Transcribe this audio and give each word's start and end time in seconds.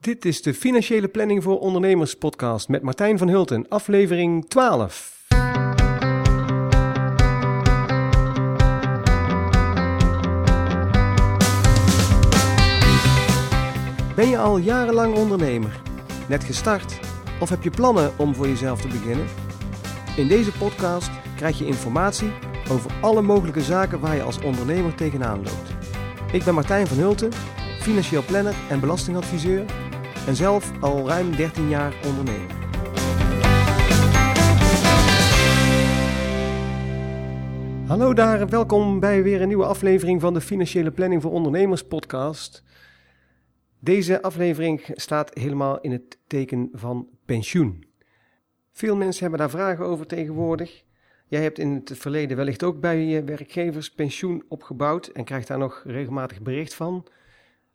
Dit 0.00 0.24
is 0.24 0.42
de 0.42 0.54
Financiële 0.54 1.08
Planning 1.08 1.42
voor 1.42 1.58
Ondernemers 1.58 2.14
podcast 2.14 2.68
met 2.68 2.82
Martijn 2.82 3.18
van 3.18 3.28
Hulten, 3.28 3.68
aflevering 3.68 4.48
12. 4.48 5.26
Ben 14.16 14.28
je 14.28 14.38
al 14.38 14.56
jarenlang 14.56 15.14
ondernemer? 15.14 15.82
Net 16.28 16.44
gestart? 16.44 17.00
Of 17.40 17.48
heb 17.48 17.62
je 17.62 17.70
plannen 17.70 18.18
om 18.18 18.34
voor 18.34 18.48
jezelf 18.48 18.80
te 18.80 18.88
beginnen? 18.88 19.26
In 20.16 20.28
deze 20.28 20.52
podcast 20.52 21.10
krijg 21.36 21.58
je 21.58 21.66
informatie 21.66 22.32
over 22.70 22.90
alle 23.00 23.22
mogelijke 23.22 23.62
zaken 23.62 24.00
waar 24.00 24.16
je 24.16 24.22
als 24.22 24.40
ondernemer 24.40 24.94
tegenaan 24.94 25.42
loopt. 25.42 25.70
Ik 26.32 26.44
ben 26.44 26.54
Martijn 26.54 26.86
van 26.86 26.98
Hulten, 26.98 27.32
financieel 27.80 28.22
planner 28.24 28.54
en 28.70 28.80
belastingadviseur 28.80 29.64
en 30.30 30.36
zelf 30.36 30.82
al 30.82 31.08
ruim 31.08 31.36
13 31.36 31.68
jaar 31.68 31.94
ondernemer. 32.06 32.50
Hallo 37.86 38.14
daar, 38.14 38.48
welkom 38.48 39.00
bij 39.00 39.22
weer 39.22 39.40
een 39.40 39.48
nieuwe 39.48 39.64
aflevering 39.64 40.20
van 40.20 40.34
de 40.34 40.40
Financiële 40.40 40.90
Planning 40.90 41.22
voor 41.22 41.30
Ondernemers 41.30 41.84
podcast. 41.84 42.62
Deze 43.78 44.22
aflevering 44.22 44.82
staat 44.94 45.34
helemaal 45.34 45.80
in 45.80 45.92
het 45.92 46.18
teken 46.26 46.68
van 46.72 47.08
pensioen. 47.24 47.84
Veel 48.72 48.96
mensen 48.96 49.20
hebben 49.22 49.40
daar 49.40 49.50
vragen 49.50 49.84
over 49.84 50.06
tegenwoordig. 50.06 50.84
Jij 51.26 51.42
hebt 51.42 51.58
in 51.58 51.82
het 51.84 51.98
verleden 51.98 52.36
wellicht 52.36 52.62
ook 52.62 52.80
bij 52.80 53.04
je 53.04 53.24
werkgevers 53.24 53.90
pensioen 53.90 54.44
opgebouwd 54.48 55.06
en 55.06 55.24
krijgt 55.24 55.46
daar 55.46 55.58
nog 55.58 55.82
regelmatig 55.86 56.40
bericht 56.40 56.74
van. 56.74 57.06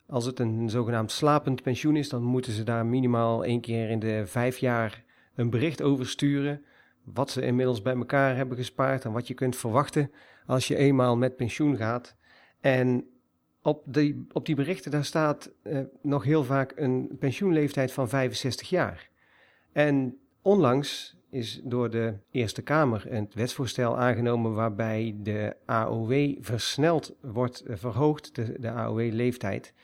Als 0.08 0.24
het 0.24 0.38
een 0.38 0.70
zogenaamd 0.70 1.10
slapend 1.10 1.62
pensioen 1.62 1.96
is, 1.96 2.08
dan 2.08 2.22
moeten 2.22 2.52
ze 2.52 2.62
daar 2.62 2.86
minimaal 2.86 3.44
één 3.44 3.60
keer 3.60 3.90
in 3.90 3.98
de 3.98 4.26
vijf 4.26 4.58
jaar 4.58 5.04
een 5.34 5.50
bericht 5.50 5.82
over 5.82 6.06
sturen. 6.06 6.64
Wat 7.04 7.30
ze 7.30 7.42
inmiddels 7.42 7.82
bij 7.82 7.94
elkaar 7.94 8.36
hebben 8.36 8.56
gespaard 8.56 9.04
en 9.04 9.12
wat 9.12 9.26
je 9.26 9.34
kunt 9.34 9.56
verwachten 9.56 10.10
als 10.46 10.68
je 10.68 10.76
eenmaal 10.76 11.16
met 11.16 11.36
pensioen 11.36 11.76
gaat. 11.76 12.16
En 12.60 13.06
op 13.62 13.82
die, 13.86 14.26
op 14.32 14.46
die 14.46 14.54
berichten 14.54 14.90
daar 14.90 15.04
staat 15.04 15.52
eh, 15.62 15.80
nog 16.02 16.24
heel 16.24 16.44
vaak 16.44 16.72
een 16.76 17.16
pensioenleeftijd 17.18 17.92
van 17.92 18.08
65 18.08 18.68
jaar. 18.68 19.10
En 19.72 20.18
onlangs 20.42 21.16
is 21.30 21.60
door 21.64 21.90
de 21.90 22.18
Eerste 22.30 22.62
Kamer 22.62 23.12
een 23.12 23.30
wetsvoorstel 23.34 23.98
aangenomen 23.98 24.54
waarbij 24.54 25.16
de 25.18 25.56
AOW 25.64 26.36
versneld 26.40 27.16
wordt 27.20 27.62
verhoogd, 27.66 28.34
de, 28.34 28.56
de 28.60 28.70
AOW-leeftijd. 28.70 29.74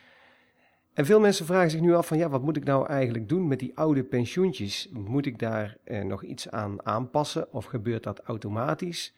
En 0.95 1.07
veel 1.07 1.21
mensen 1.21 1.47
vragen 1.47 1.71
zich 1.71 1.81
nu 1.81 1.95
af 1.95 2.07
van 2.07 2.19
ja, 2.19 2.29
wat 2.29 2.43
moet 2.43 2.57
ik 2.57 2.65
nou 2.65 2.87
eigenlijk 2.87 3.29
doen 3.29 3.49
met 3.49 3.59
die 3.59 3.77
oude 3.77 4.05
pensioentjes? 4.05 4.89
Moet 4.93 5.27
ik 5.27 5.39
daar 5.39 5.77
eh, 5.85 6.05
nog 6.05 6.23
iets 6.25 6.49
aan 6.49 6.87
aanpassen 6.87 7.53
of 7.53 7.65
gebeurt 7.65 8.03
dat 8.03 8.21
automatisch? 8.21 9.15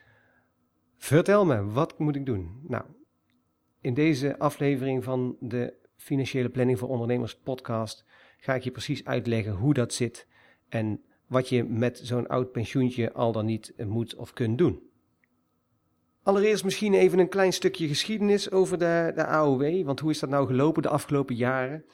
Vertel 0.96 1.44
me, 1.46 1.64
wat 1.64 1.98
moet 1.98 2.16
ik 2.16 2.26
doen? 2.26 2.60
Nou, 2.62 2.84
in 3.80 3.94
deze 3.94 4.38
aflevering 4.38 5.04
van 5.04 5.36
de 5.40 5.74
Financiële 5.96 6.48
Planning 6.48 6.78
voor 6.78 6.88
Ondernemers 6.88 7.38
podcast 7.38 8.04
ga 8.38 8.54
ik 8.54 8.62
je 8.62 8.70
precies 8.70 9.04
uitleggen 9.04 9.52
hoe 9.52 9.74
dat 9.74 9.92
zit 9.92 10.26
en 10.68 11.02
wat 11.26 11.48
je 11.48 11.64
met 11.64 11.98
zo'n 12.02 12.26
oud 12.26 12.52
pensioentje 12.52 13.12
al 13.12 13.32
dan 13.32 13.46
niet 13.46 13.74
moet 13.86 14.14
of 14.14 14.32
kunt 14.32 14.58
doen. 14.58 14.82
Allereerst 16.24 16.64
misschien 16.64 16.94
even 16.94 17.18
een 17.18 17.28
klein 17.28 17.52
stukje 17.52 17.88
geschiedenis 17.88 18.50
over 18.50 18.78
de, 18.78 19.12
de 19.14 19.26
AOW, 19.26 19.84
want 19.84 20.00
hoe 20.00 20.10
is 20.10 20.18
dat 20.18 20.30
nou 20.30 20.46
gelopen 20.46 20.82
de 20.82 20.88
afgelopen 20.88 21.34
jaren? 21.34 21.84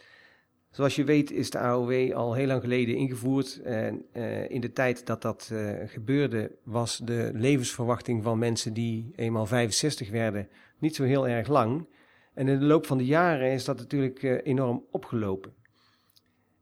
Zoals 0.70 0.96
je 0.96 1.04
weet 1.04 1.30
is 1.30 1.50
de 1.50 1.58
AOW 1.58 2.12
al 2.12 2.34
heel 2.34 2.46
lang 2.46 2.60
geleden 2.60 2.96
ingevoerd. 2.96 3.60
En 3.62 4.04
uh, 4.12 4.50
in 4.50 4.60
de 4.60 4.72
tijd 4.72 5.06
dat 5.06 5.22
dat 5.22 5.50
uh, 5.52 5.72
gebeurde, 5.86 6.56
was 6.64 6.98
de 7.04 7.30
levensverwachting 7.34 8.22
van 8.22 8.38
mensen 8.38 8.72
die 8.72 9.12
eenmaal 9.16 9.46
65 9.46 10.10
werden 10.10 10.48
niet 10.78 10.94
zo 10.94 11.04
heel 11.04 11.28
erg 11.28 11.48
lang. 11.48 11.88
En 12.34 12.48
in 12.48 12.58
de 12.58 12.64
loop 12.64 12.86
van 12.86 12.98
de 12.98 13.06
jaren 13.06 13.52
is 13.52 13.64
dat 13.64 13.78
natuurlijk 13.78 14.22
uh, 14.22 14.38
enorm 14.42 14.84
opgelopen. 14.90 15.54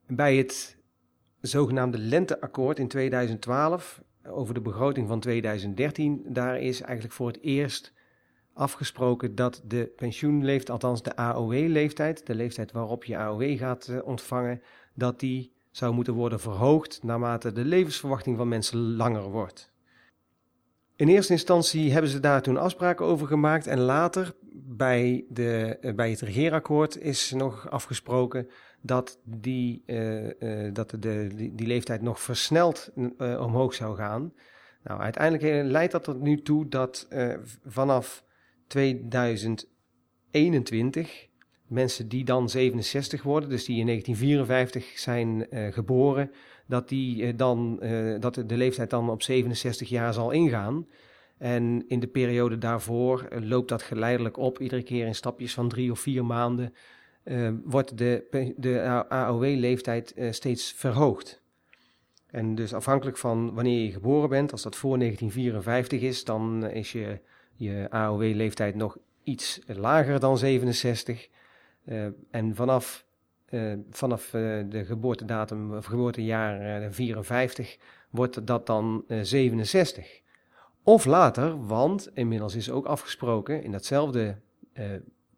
Bij 0.07 0.37
het 0.37 0.79
zogenaamde 1.41 1.99
Lenteakkoord 1.99 2.79
in 2.79 2.89
2012 2.89 4.03
over 4.31 4.55
de 4.55 4.61
begroting 4.61 5.09
van 5.09 5.21
2013, 5.21 6.23
daar 6.27 6.61
is 6.61 6.81
eigenlijk 6.81 7.15
voor 7.15 7.27
het 7.27 7.41
eerst 7.41 7.93
afgesproken 8.53 9.35
dat 9.35 9.63
de 9.65 9.93
pensioenleeftijd, 9.97 10.71
althans 10.71 11.03
de 11.03 11.17
AOW-leeftijd, 11.17 12.27
de 12.27 12.35
leeftijd 12.35 12.73
waarop 12.73 13.05
je 13.05 13.17
AOW 13.17 13.59
gaat 13.59 13.89
uh, 13.91 13.99
ontvangen, 14.05 14.63
dat 14.95 15.21
die 15.21 15.53
zou 15.71 15.95
moeten 15.95 16.15
worden 16.15 16.41
verhoogd 16.41 17.03
naarmate 17.03 17.53
de 17.53 17.65
levensverwachting 17.65 18.37
van 18.37 18.49
mensen 18.49 18.97
langer 18.97 19.23
wordt. 19.23 19.73
In 20.97 21.09
eerste 21.09 21.33
instantie 21.33 21.93
hebben 21.93 22.11
ze 22.11 22.21
daar 22.21 22.43
toen 22.43 22.57
afspraken 22.57 23.07
over 23.07 23.27
gemaakt 23.27 23.67
en 23.67 23.79
later 23.79 24.35
bij, 24.55 25.25
de, 25.29 25.79
uh, 25.81 25.95
bij 25.95 26.11
het 26.11 26.21
regeerakkoord 26.21 26.99
is 27.01 27.33
nog 27.33 27.71
afgesproken 27.71 28.49
dat 28.81 29.21
die, 29.25 29.83
uh, 29.87 30.25
uh, 30.25 30.31
dat 30.73 30.97
de, 30.99 31.51
die, 31.55 31.67
leeftijd 31.67 32.03
nog 32.03 32.21
versneld 32.21 32.91
uh, 32.97 33.41
omhoog 33.41 33.75
zou 33.75 33.97
gaan. 33.97 34.33
Nou, 34.83 35.01
uiteindelijk 35.01 35.71
leidt 35.71 35.93
dat 35.93 36.07
er 36.07 36.17
nu 36.17 36.43
toe 36.43 36.69
dat 36.69 37.09
vanaf 37.67 38.25
2021 38.67 41.27
mensen 41.67 42.09
die 42.09 42.25
dan 42.25 42.49
67 42.49 43.23
worden, 43.23 43.49
dus 43.49 43.65
die 43.65 43.79
in 43.79 43.87
1954 43.87 44.99
zijn 44.99 45.47
geboren, 45.73 46.31
dat, 46.67 46.89
die, 46.89 47.35
dan, 47.35 47.77
dat 48.21 48.35
de 48.35 48.57
leeftijd 48.57 48.91
dan 48.91 49.11
op 49.11 49.23
67 49.23 49.89
jaar 49.89 50.15
zal 50.15 50.31
ingaan. 50.31 50.87
En 51.39 51.85
in 51.89 52.01
de 52.01 52.07
periode 52.07 52.59
daarvoor 52.59 53.29
loopt 53.41 53.69
dat 53.69 53.83
geleidelijk 53.83 54.37
op, 54.37 54.61
iedere 54.61 54.83
keer 54.83 55.07
in 55.07 55.15
stapjes 55.15 55.55
van 55.55 55.69
drie 55.69 55.91
of 55.91 56.01
vier 56.01 56.25
maanden 56.25 56.75
uh, 57.29 57.51
wordt 57.65 57.99
de, 57.99 58.55
de 58.57 59.05
AOW-leeftijd 59.09 60.13
uh, 60.17 60.33
steeds 60.33 60.73
verhoogd. 60.73 61.43
En 62.27 62.55
dus 62.55 62.75
afhankelijk 62.75 63.17
van 63.17 63.55
wanneer 63.55 63.85
je 63.85 63.93
geboren 63.93 64.29
bent, 64.29 64.53
als 64.53 64.63
dat 64.63 64.77
voor 64.77 64.99
1954 64.99 66.01
is, 66.01 66.25
dan 66.25 66.67
is 66.67 66.93
je, 66.93 67.21
je 67.55 67.87
AOW-leeftijd 67.91 68.75
nog 68.75 68.99
iets 69.23 69.61
lager 69.67 70.21
dan 70.21 70.39
67. 70.39 71.29
Uh, 71.85 72.07
eh, 72.07 72.13
en 72.31 72.55
vanaf, 72.55 73.05
vanaf 73.91 74.31
de 74.69 74.85
geboortedatum 74.85 75.75
of 75.77 75.85
geboortejaar 75.85 76.93
54 76.93 77.79
wordt 78.11 78.47
dat 78.47 78.67
dan 78.67 79.05
67. 79.23 80.21
Of 80.83 81.05
later, 81.05 81.67
want 81.67 82.11
inmiddels 82.15 82.55
is 82.55 82.71
ook 82.71 82.87
afgesproken 82.87 83.63
in 83.63 83.73
datzelfde 83.73 84.37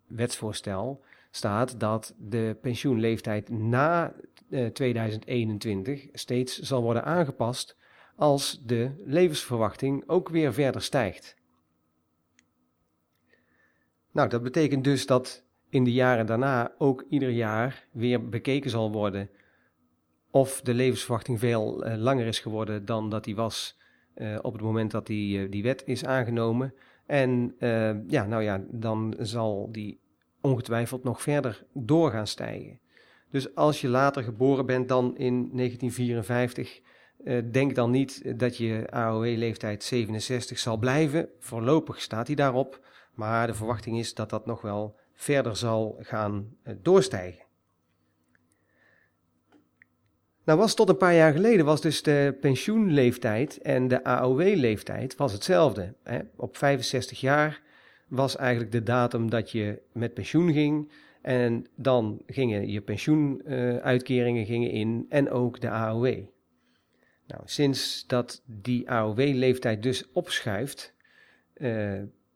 wetsvoorstel 0.06 1.02
staat 1.30 1.80
dat 1.80 2.14
de 2.18 2.56
pensioenleeftijd 2.60 3.48
na 3.48 4.14
uh, 4.48 4.66
eh, 4.66 4.72
2021 4.72 6.06
steeds 6.12 6.58
zal 6.58 6.82
worden 6.82 7.04
aangepast 7.04 7.76
als 8.16 8.62
de 8.66 8.90
levensverwachting 9.04 10.04
ook 10.06 10.28
weer 10.28 10.52
verder 10.52 10.82
stijgt. 10.82 11.36
Nou, 14.12 14.28
dat 14.28 14.42
betekent 14.42 14.84
dus 14.84 15.06
dat 15.06 15.44
in 15.68 15.84
de 15.84 15.92
jaren 15.92 16.26
daarna 16.26 16.74
ook 16.78 17.04
ieder 17.08 17.30
jaar 17.30 17.86
weer 17.92 18.28
bekeken 18.28 18.70
zal 18.70 18.92
worden 18.92 19.30
of 20.30 20.60
de 20.60 20.74
levensverwachting 20.74 21.38
veel 21.38 21.86
uh, 21.86 21.94
langer 21.96 22.26
is 22.26 22.40
geworden 22.40 22.84
dan 22.84 23.10
dat 23.10 23.24
die 23.24 23.36
was 23.36 23.78
uh, 24.14 24.38
op 24.42 24.52
het 24.52 24.62
moment 24.62 24.90
dat 24.90 25.06
die, 25.06 25.48
die 25.48 25.62
wet 25.62 25.82
is 25.86 26.04
aangenomen. 26.04 26.74
En 27.06 27.54
ja, 28.08 28.26
nou 28.26 28.42
ja, 28.42 28.64
dan 28.68 29.14
zal 29.18 29.68
die 29.72 30.00
ongetwijfeld 30.40 31.04
nog 31.04 31.22
verder 31.22 31.64
door 31.72 32.10
gaan 32.10 32.26
stijgen. 32.26 32.80
Dus 33.30 33.54
als 33.54 33.80
je 33.80 33.88
later 33.88 34.22
geboren 34.22 34.66
bent 34.66 34.88
dan 34.88 35.16
in 35.16 35.50
1954, 35.52 36.80
uh, 37.24 37.38
eh, 37.38 37.44
denk 37.52 37.74
dan 37.74 37.90
niet 37.90 38.38
dat 38.38 38.56
je 38.56 38.86
AOW-leeftijd 38.90 39.84
67 39.84 40.58
zal 40.58 40.76
blijven. 40.76 41.28
Voorlopig 41.38 42.00
staat 42.00 42.26
hij 42.26 42.36
daarop, 42.36 42.86
maar 43.14 43.46
de 43.46 43.54
verwachting 43.54 43.98
is 43.98 44.14
dat 44.14 44.30
dat 44.30 44.46
nog 44.46 44.60
wel 44.60 44.98
verder 45.14 45.56
zal 45.56 45.96
gaan 46.00 46.56
uh, 46.64 46.74
doorstijgen. 46.82 47.44
Nou 50.44 50.58
was 50.58 50.74
tot 50.74 50.88
een 50.88 50.96
paar 50.96 51.14
jaar 51.14 51.32
geleden 51.32 51.64
was 51.64 51.80
dus 51.80 52.02
de 52.02 52.36
pensioenleeftijd 52.40 53.58
en 53.58 53.88
de 53.88 54.04
AOW-leeftijd 54.04 55.16
was 55.16 55.32
hetzelfde. 55.32 55.94
Hè? 56.02 56.20
Op 56.36 56.56
65 56.56 57.20
jaar 57.20 57.62
was 58.10 58.36
eigenlijk 58.36 58.72
de 58.72 58.82
datum 58.82 59.30
dat 59.30 59.50
je 59.50 59.82
met 59.92 60.14
pensioen 60.14 60.52
ging. 60.52 60.90
En 61.22 61.66
dan 61.76 62.22
gingen 62.26 62.68
je 62.68 62.80
pensioenuitkeringen 62.80 64.46
gingen 64.46 64.70
in 64.70 65.06
en 65.08 65.30
ook 65.30 65.60
de 65.60 65.70
AOW. 65.70 66.04
Nou, 67.26 67.42
sinds 67.44 68.06
dat 68.06 68.42
die 68.44 68.90
AOW-leeftijd 68.90 69.82
dus 69.82 70.10
opschuift, 70.12 70.94
uh, 71.56 71.92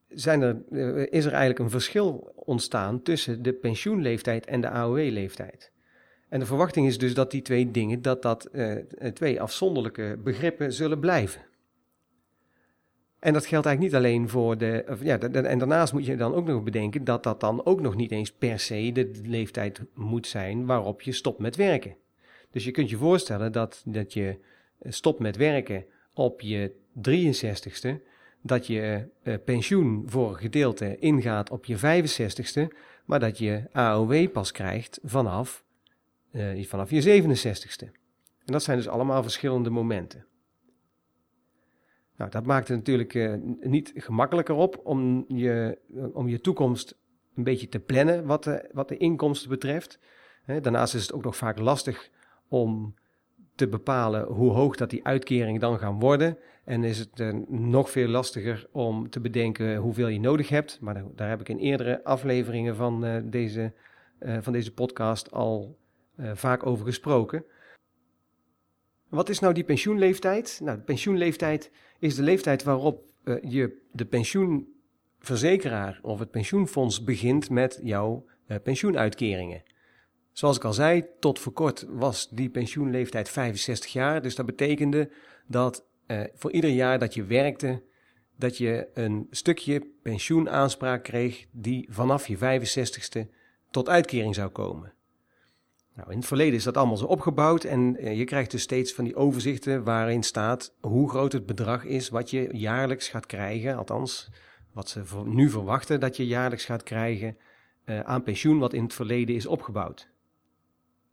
zijn 0.09 0.43
er, 0.43 0.63
uh, 0.71 0.99
is 0.99 1.25
er 1.25 1.33
eigenlijk 1.33 1.59
een 1.59 1.71
verschil 1.71 2.33
ontstaan 2.35 3.03
tussen 3.03 3.43
de 3.43 3.53
pensioenleeftijd 3.53 4.47
en 4.47 4.61
de 4.61 4.69
AOW-leeftijd. 4.69 5.73
En 6.29 6.41
de 6.41 6.47
verwachting 6.47 6.87
is 6.87 6.99
dus 6.99 7.15
dat 7.15 7.31
die 7.31 7.43
twee 7.43 7.71
dingen, 7.71 8.03
dat 8.03 8.23
dat 8.23 8.49
uh, 8.53 8.77
twee 9.13 9.41
afzonderlijke 9.41 10.19
begrippen 10.25 10.73
zullen 10.73 11.01
blijven. 11.01 11.43
En 13.25 13.33
dat 13.33 13.47
geldt 13.47 13.67
eigenlijk 13.67 13.95
niet 13.95 14.05
alleen 14.05 14.29
voor 14.29 14.59
de. 14.59 14.97
Ja, 15.03 15.19
en 15.19 15.59
daarnaast 15.59 15.93
moet 15.93 16.07
je 16.07 16.17
dan 16.17 16.35
ook 16.35 16.47
nog 16.47 16.63
bedenken 16.63 17.05
dat 17.05 17.23
dat 17.23 17.41
dan 17.41 17.67
ook 17.67 17.81
nog 17.81 17.95
niet 17.95 18.11
eens 18.11 18.33
per 18.33 18.59
se 18.59 18.91
de 18.93 19.11
leeftijd 19.23 19.81
moet 19.95 20.27
zijn 20.27 20.67
waarop 20.67 21.03
je 21.03 21.13
stopt 21.13 21.39
met 21.39 21.57
werken. 21.57 21.97
Dus 22.51 22.65
je 22.65 22.71
kunt 22.71 22.91
je 22.91 22.97
voorstellen 22.97 23.53
dat, 23.53 23.83
dat 23.87 24.13
je 24.13 24.39
stopt 24.83 25.19
met 25.19 25.37
werken 25.37 25.85
op 26.15 26.41
je 26.41 26.73
63ste, 27.09 27.89
dat 28.41 28.67
je 28.67 29.09
uh, 29.23 29.35
pensioen 29.45 30.03
voor 30.07 30.29
een 30.29 30.37
gedeelte 30.39 30.99
ingaat 30.99 31.51
op 31.51 31.65
je 31.65 31.77
65ste, 31.77 32.77
maar 33.05 33.21
dat 33.21 33.39
je 33.39 33.63
AOW 33.73 34.31
pas 34.33 34.53
krijgt 34.53 34.99
vanaf, 35.03 35.65
vanaf 36.61 36.91
je 36.91 37.23
67ste. 37.23 37.87
En 38.45 38.53
dat 38.53 38.63
zijn 38.63 38.77
dus 38.77 38.89
allemaal 38.89 39.23
verschillende 39.23 39.71
momenten. 39.71 40.27
Nou, 42.17 42.31
dat 42.31 42.47
maakt 42.47 42.69
het 42.69 42.77
natuurlijk 42.77 43.15
uh, 43.15 43.35
niet 43.61 43.93
gemakkelijker 43.95 44.55
op 44.55 44.81
om 44.85 45.25
je, 45.29 45.79
om 46.13 46.29
je 46.29 46.41
toekomst 46.41 46.99
een 47.35 47.45
beetje 47.45 47.69
te 47.69 47.81
plannen 47.81 48.27
wat 48.27 48.45
de, 48.45 48.69
wat 48.73 48.89
de 48.89 48.97
inkomsten 48.97 49.49
betreft. 49.49 49.99
daarnaast 50.47 50.95
is 50.95 51.03
het 51.03 51.13
ook 51.13 51.25
nog 51.25 51.37
vaak 51.37 51.59
lastig 51.59 52.11
om 52.49 52.95
te 53.55 53.69
bepalen 53.69 54.27
hoe 54.27 54.51
hoog 54.51 54.77
dat 54.77 54.91
die 54.91 55.05
uitkeringen 55.05 55.61
dan 55.61 55.79
gaan 55.79 55.99
worden. 55.99 56.39
En 56.65 56.85
is 56.85 56.99
het 56.99 57.21
uh, 57.21 57.33
nog 57.49 57.91
veel 57.91 58.09
lastiger 58.09 58.67
om 58.73 59.11
te 59.11 59.21
bedenken 59.21 59.77
hoeveel 59.77 60.09
je 60.09 60.21
nodig 60.21 60.49
hebt. 60.49 60.81
Maar 60.81 61.05
daar, 61.15 61.29
heb 61.29 61.41
ik 61.41 61.49
in 61.49 61.59
eerdere 61.59 62.05
afleveringen 62.05 62.77
van, 62.77 63.23
deze, 63.25 63.73
van 64.41 64.53
deze 64.53 64.75
podcast 64.75 65.33
al 65.33 65.79
vaak 66.35 66.67
over 66.67 66.87
gesproken. 66.87 67.45
Wat 69.15 69.29
is 69.29 69.39
nou 69.39 69.55
die 69.55 69.65
pensioenleeftijd? 69.65 70.61
Nou, 70.63 70.77
de 70.77 70.85
pensioenleeftijd 70.85 71.71
is 71.99 72.15
de 72.15 72.23
leeftijd 72.23 72.63
waarop 72.63 73.03
je 73.43 73.83
de 73.93 74.05
pensioenverzekeraar 74.05 75.99
of 76.03 76.19
het 76.19 76.31
pensioenfonds 76.31 77.05
begint 77.05 77.51
met 77.51 77.81
jouw 77.83 78.25
pensioenuitkeringen. 78.63 79.63
Zoals 80.33 80.57
ik 80.57 80.65
al 80.65 80.73
zei, 80.73 81.05
tot 81.21 81.39
voor 81.39 81.53
kort 81.53 81.87
was 81.89 82.29
die 82.29 82.51
pensioenleeftijd 82.51 83.29
65 83.29 83.93
jaar. 83.93 84.23
Dus 84.23 84.35
dat 84.35 84.47
betekende 84.47 85.11
dat 85.47 85.87
eh, 86.07 86.21
voor 86.35 86.53
ieder 86.53 86.71
jaar 86.71 86.99
dat 86.99 87.15
je 87.15 87.25
werkte, 87.25 87.83
dat 88.37 88.59
je 88.59 88.89
een 88.95 89.27
stukje 89.31 89.87
pensioenaanspraak 90.03 91.03
kreeg 91.03 91.47
die 91.53 91.89
vanaf 91.91 92.29
je 92.29 92.37
65ste 92.39 93.31
tot 93.71 93.89
uitkering 93.89 94.35
zou 94.35 94.51
komen. 94.51 94.94
Nou, 95.95 96.11
in 96.11 96.17
het 96.17 96.27
verleden 96.27 96.55
is 96.55 96.65
dat 96.65 96.77
allemaal 96.77 96.97
zo 96.97 97.05
opgebouwd 97.05 97.65
en 97.65 97.97
eh, 97.97 98.19
je 98.19 98.25
krijgt 98.25 98.51
dus 98.51 98.63
steeds 98.63 98.93
van 98.93 99.05
die 99.05 99.17
overzichten 99.17 99.85
waarin 99.85 100.23
staat 100.23 100.75
hoe 100.81 101.11
groot 101.11 101.33
het 101.33 101.47
bedrag 101.47 101.85
is 101.85 102.09
wat 102.09 102.31
je 102.31 102.49
jaarlijks 102.53 103.09
gaat 103.09 103.27
krijgen, 103.27 103.77
althans 103.77 104.31
wat 104.73 104.89
ze 104.89 105.03
nu 105.25 105.51
verwachten 105.51 106.01
dat 106.01 106.17
je 106.17 106.27
jaarlijks 106.27 106.65
gaat 106.65 106.83
krijgen 106.83 107.37
uh, 107.87 108.01
aan 108.01 108.23
pensioen 108.23 108.59
wat 108.59 108.73
in 108.73 108.83
het 108.83 108.95
verleden 108.95 109.35
is 109.35 109.47
opgebouwd. 109.47 110.09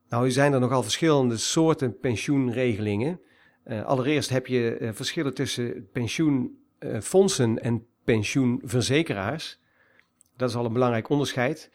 Nou, 0.10 0.32
zijn 0.32 0.54
er 0.54 0.60
nogal 0.60 0.84
verschillende 0.84 1.38
soorten 1.38 2.00
pensioenregelingen. 2.00 3.20
Uh, 3.66 3.86
allereerst 3.86 4.30
heb 4.30 4.48
je 4.48 4.90
verschillen 4.94 5.34
tussen 5.34 5.90
pensioenfondsen 5.92 7.64
en 7.64 7.86
pensioenverzekeraars. 8.04 9.60
Dat 10.38 10.50
is 10.50 10.56
al 10.56 10.66
een 10.66 10.74
belangrijk 10.74 11.10
onderscheid. 11.10 11.72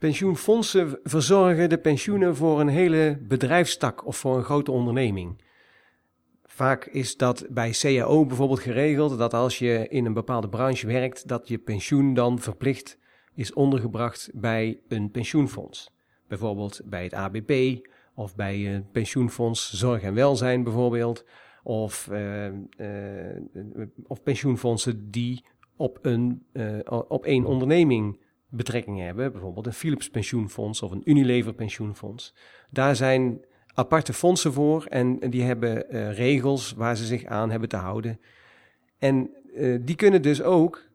Pensioenfondsen 0.00 0.98
verzorgen 1.02 1.68
de 1.68 1.78
pensioenen 1.78 2.36
voor 2.36 2.60
een 2.60 2.68
hele 2.68 3.18
bedrijfstak 3.22 4.06
of 4.06 4.16
voor 4.16 4.36
een 4.36 4.44
grote 4.44 4.70
onderneming. 4.70 5.42
Vaak 6.44 6.84
is 6.84 7.16
dat 7.16 7.46
bij 7.50 7.70
CAO 7.70 8.26
bijvoorbeeld 8.26 8.60
geregeld 8.60 9.18
dat 9.18 9.34
als 9.34 9.58
je 9.58 9.88
in 9.88 10.04
een 10.04 10.12
bepaalde 10.12 10.48
branche 10.48 10.86
werkt, 10.86 11.28
dat 11.28 11.48
je 11.48 11.58
pensioen 11.58 12.14
dan 12.14 12.38
verplicht 12.38 12.98
is 13.34 13.52
ondergebracht 13.52 14.30
bij 14.34 14.80
een 14.88 15.10
pensioenfonds 15.10 15.90
bijvoorbeeld 16.28 16.80
bij 16.84 17.02
het 17.02 17.14
ABP 17.14 17.52
of 18.14 18.34
bij 18.34 18.74
een 18.74 18.90
pensioenfonds 18.90 19.72
Zorg 19.72 20.02
en 20.02 20.14
Welzijn 20.14 20.64
bijvoorbeeld, 20.64 21.24
of, 21.62 22.08
uh, 22.12 22.46
uh, 22.46 22.52
of 24.06 24.22
pensioenfondsen 24.22 25.10
die 25.10 25.44
op, 25.76 25.98
een, 26.02 26.46
uh, 26.52 26.78
op 27.08 27.24
één 27.24 27.44
onderneming 27.44 28.18
betrekking 28.50 28.98
hebben, 28.98 29.32
bijvoorbeeld 29.32 29.66
een 29.66 29.72
Philips 29.72 30.10
pensioenfonds 30.10 30.82
of 30.82 30.90
een 30.90 31.10
Unilever 31.10 31.54
pensioenfonds. 31.54 32.34
Daar 32.70 32.96
zijn 32.96 33.44
aparte 33.74 34.12
fondsen 34.12 34.52
voor 34.52 34.84
en 34.84 35.30
die 35.30 35.42
hebben 35.42 35.90
regels 36.12 36.72
waar 36.72 36.96
ze 36.96 37.04
zich 37.04 37.24
aan 37.24 37.50
hebben 37.50 37.68
te 37.68 37.76
houden. 37.76 38.20
En 38.98 39.30
die 39.80 39.94
kunnen 39.94 40.22
dus 40.22 40.42
ook 40.42 40.88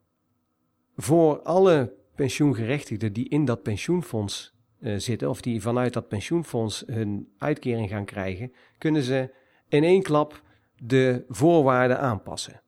voor 0.96 1.42
alle 1.42 1.92
pensioengerechtigden 2.14 3.12
die 3.12 3.28
in 3.28 3.44
dat 3.44 3.62
pensioenfonds 3.62 4.54
uh, 4.80 4.98
zitten, 4.98 5.28
of 5.28 5.40
die 5.40 5.62
vanuit 5.62 5.92
dat 5.92 6.08
pensioenfonds 6.08 6.84
hun 6.86 7.32
uitkering 7.38 7.88
gaan 7.88 8.04
krijgen, 8.04 8.52
kunnen 8.78 9.02
ze 9.02 9.30
in 9.68 9.84
één 9.84 10.02
klap 10.02 10.42
de 10.82 11.24
voorwaarden 11.28 12.00
aanpassen. 12.00 12.60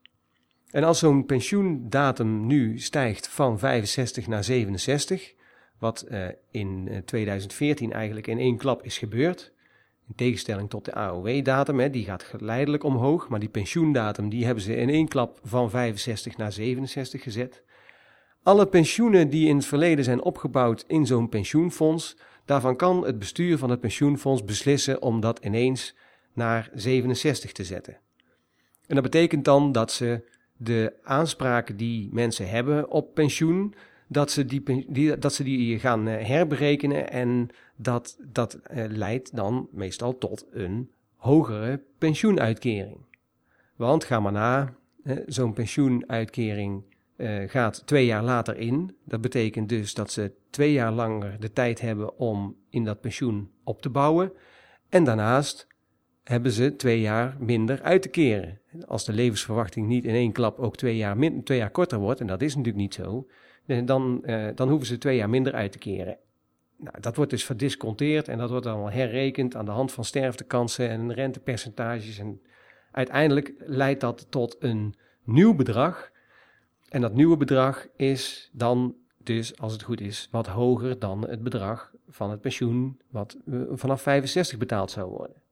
En 0.70 0.84
als 0.84 0.98
zo'n 0.98 1.26
pensioendatum 1.26 2.46
nu 2.46 2.78
stijgt 2.78 3.28
van 3.28 3.58
65 3.58 4.26
naar 4.26 4.44
67, 4.44 5.34
wat 5.78 6.06
uh, 6.10 6.26
in 6.50 7.02
2014 7.04 7.90
eh, 7.90 7.96
eigenlijk 7.96 8.26
in 8.26 8.38
één 8.38 8.56
klap 8.56 8.82
is 8.82 8.98
gebeurd, 8.98 9.52
in 10.08 10.14
tegenstelling 10.14 10.70
tot 10.70 10.84
de 10.84 10.94
AOW-datum, 10.94 11.90
die 11.90 12.04
gaat 12.04 12.22
geleidelijk 12.22 12.84
omhoog, 12.84 13.28
maar 13.28 13.40
die 13.40 13.48
pensioendatum 13.48 14.28
die 14.28 14.44
hebben 14.44 14.62
ze 14.62 14.76
in 14.76 14.88
één 14.88 15.08
klap 15.08 15.40
van 15.42 15.70
65 15.70 16.36
naar 16.36 16.52
67 16.52 17.22
gezet. 17.22 17.62
Alle 18.42 18.66
pensioenen 18.66 19.30
die 19.30 19.48
in 19.48 19.56
het 19.56 19.66
verleden 19.66 20.04
zijn 20.04 20.22
opgebouwd 20.22 20.84
in 20.86 21.06
zo'n 21.06 21.28
pensioenfonds, 21.28 22.16
daarvan 22.44 22.76
kan 22.76 23.04
het 23.04 23.18
bestuur 23.18 23.58
van 23.58 23.70
het 23.70 23.80
pensioenfonds 23.80 24.44
beslissen 24.44 25.02
om 25.02 25.20
dat 25.20 25.38
ineens 25.44 25.94
naar 26.32 26.70
67 26.74 27.52
te 27.52 27.64
zetten. 27.64 27.98
En 28.86 28.94
dat 28.94 29.02
betekent 29.02 29.44
dan 29.44 29.72
dat 29.72 29.92
ze 29.92 30.36
de 30.58 30.92
aanspraken 31.02 31.76
die 31.76 32.08
mensen 32.12 32.48
hebben 32.48 32.90
op 32.90 33.14
pensioen, 33.14 33.74
dat 34.06 34.30
ze 34.30 34.44
die, 34.44 35.18
dat 35.18 35.34
ze 35.34 35.42
die 35.42 35.78
gaan 35.78 36.08
eh, 36.08 36.26
herberekenen 36.26 37.10
en 37.10 37.48
dat, 37.76 38.18
dat 38.32 38.54
eh, 38.54 38.84
leidt 38.88 39.36
dan 39.36 39.68
meestal 39.72 40.18
tot 40.18 40.46
een 40.50 40.90
hogere 41.16 41.82
pensioenuitkering. 41.98 42.96
Want 43.76 44.04
ga 44.04 44.20
maar 44.20 44.32
na, 44.32 44.74
zo'n 45.26 45.52
pensioenuitkering 45.52 46.82
uh, 47.18 47.48
gaat 47.48 47.86
twee 47.86 48.06
jaar 48.06 48.22
later 48.22 48.56
in. 48.56 48.96
Dat 49.04 49.20
betekent 49.20 49.68
dus 49.68 49.94
dat 49.94 50.10
ze 50.10 50.32
twee 50.50 50.72
jaar 50.72 50.92
langer 50.92 51.40
de 51.40 51.52
tijd 51.52 51.80
hebben 51.80 52.18
om 52.18 52.56
in 52.70 52.84
dat 52.84 53.00
pensioen 53.00 53.50
op 53.64 53.82
te 53.82 53.90
bouwen. 53.90 54.32
En 54.88 55.04
daarnaast 55.04 55.66
hebben 56.28 56.52
ze 56.52 56.76
twee 56.76 57.00
jaar 57.00 57.36
minder 57.38 57.82
uit 57.82 58.02
te 58.02 58.08
keren. 58.08 58.60
Als 58.86 59.04
de 59.04 59.12
levensverwachting 59.12 59.86
niet 59.86 60.04
in 60.04 60.14
één 60.14 60.32
klap 60.32 60.58
ook 60.58 60.76
twee 60.76 60.96
jaar, 60.96 61.16
twee 61.44 61.58
jaar 61.58 61.70
korter 61.70 61.98
wordt, 61.98 62.20
en 62.20 62.26
dat 62.26 62.42
is 62.42 62.56
natuurlijk 62.56 62.82
niet 62.82 62.94
zo, 62.94 63.26
eh, 63.66 63.86
dan, 63.86 64.22
uh, 64.24 64.48
dan 64.54 64.68
hoeven 64.68 64.86
ze 64.86 64.98
twee 64.98 65.16
jaar 65.16 65.28
minder 65.28 65.52
uit 65.52 65.72
te 65.72 65.78
keren. 65.78 66.18
Nou, 66.76 67.00
dat 67.00 67.16
wordt 67.16 67.30
dus 67.30 67.44
verdisconteerd 67.44 68.28
en 68.28 68.38
dat 68.38 68.50
wordt 68.50 68.64
dan 68.64 68.90
herrekend 68.90 69.56
aan 69.56 69.64
de 69.64 69.70
hand 69.70 69.92
van 69.92 70.04
sterftekansen 70.04 70.88
en 70.88 71.12
rentepercentages. 71.12 72.18
En 72.18 72.40
uiteindelijk 72.90 73.54
leidt 73.58 74.00
dat 74.00 74.26
tot 74.30 74.56
een 74.58 74.94
nieuw 75.24 75.54
bedrag 75.54 76.10
en 76.88 77.00
dat 77.00 77.14
nieuwe 77.14 77.36
bedrag 77.36 77.86
is 77.96 78.50
dan 78.52 78.94
dus, 79.16 79.58
als 79.58 79.72
het 79.72 79.82
goed 79.82 80.00
is, 80.00 80.28
wat 80.30 80.46
hoger 80.46 80.98
dan 80.98 81.28
het 81.28 81.42
bedrag 81.42 81.92
van 82.08 82.30
het 82.30 82.40
pensioen 82.40 83.00
wat 83.10 83.36
eh, 83.46 83.60
vanaf 83.70 84.02
65 84.02 84.58
betaald 84.58 84.90
zou 84.90 85.10
worden. 85.10 85.46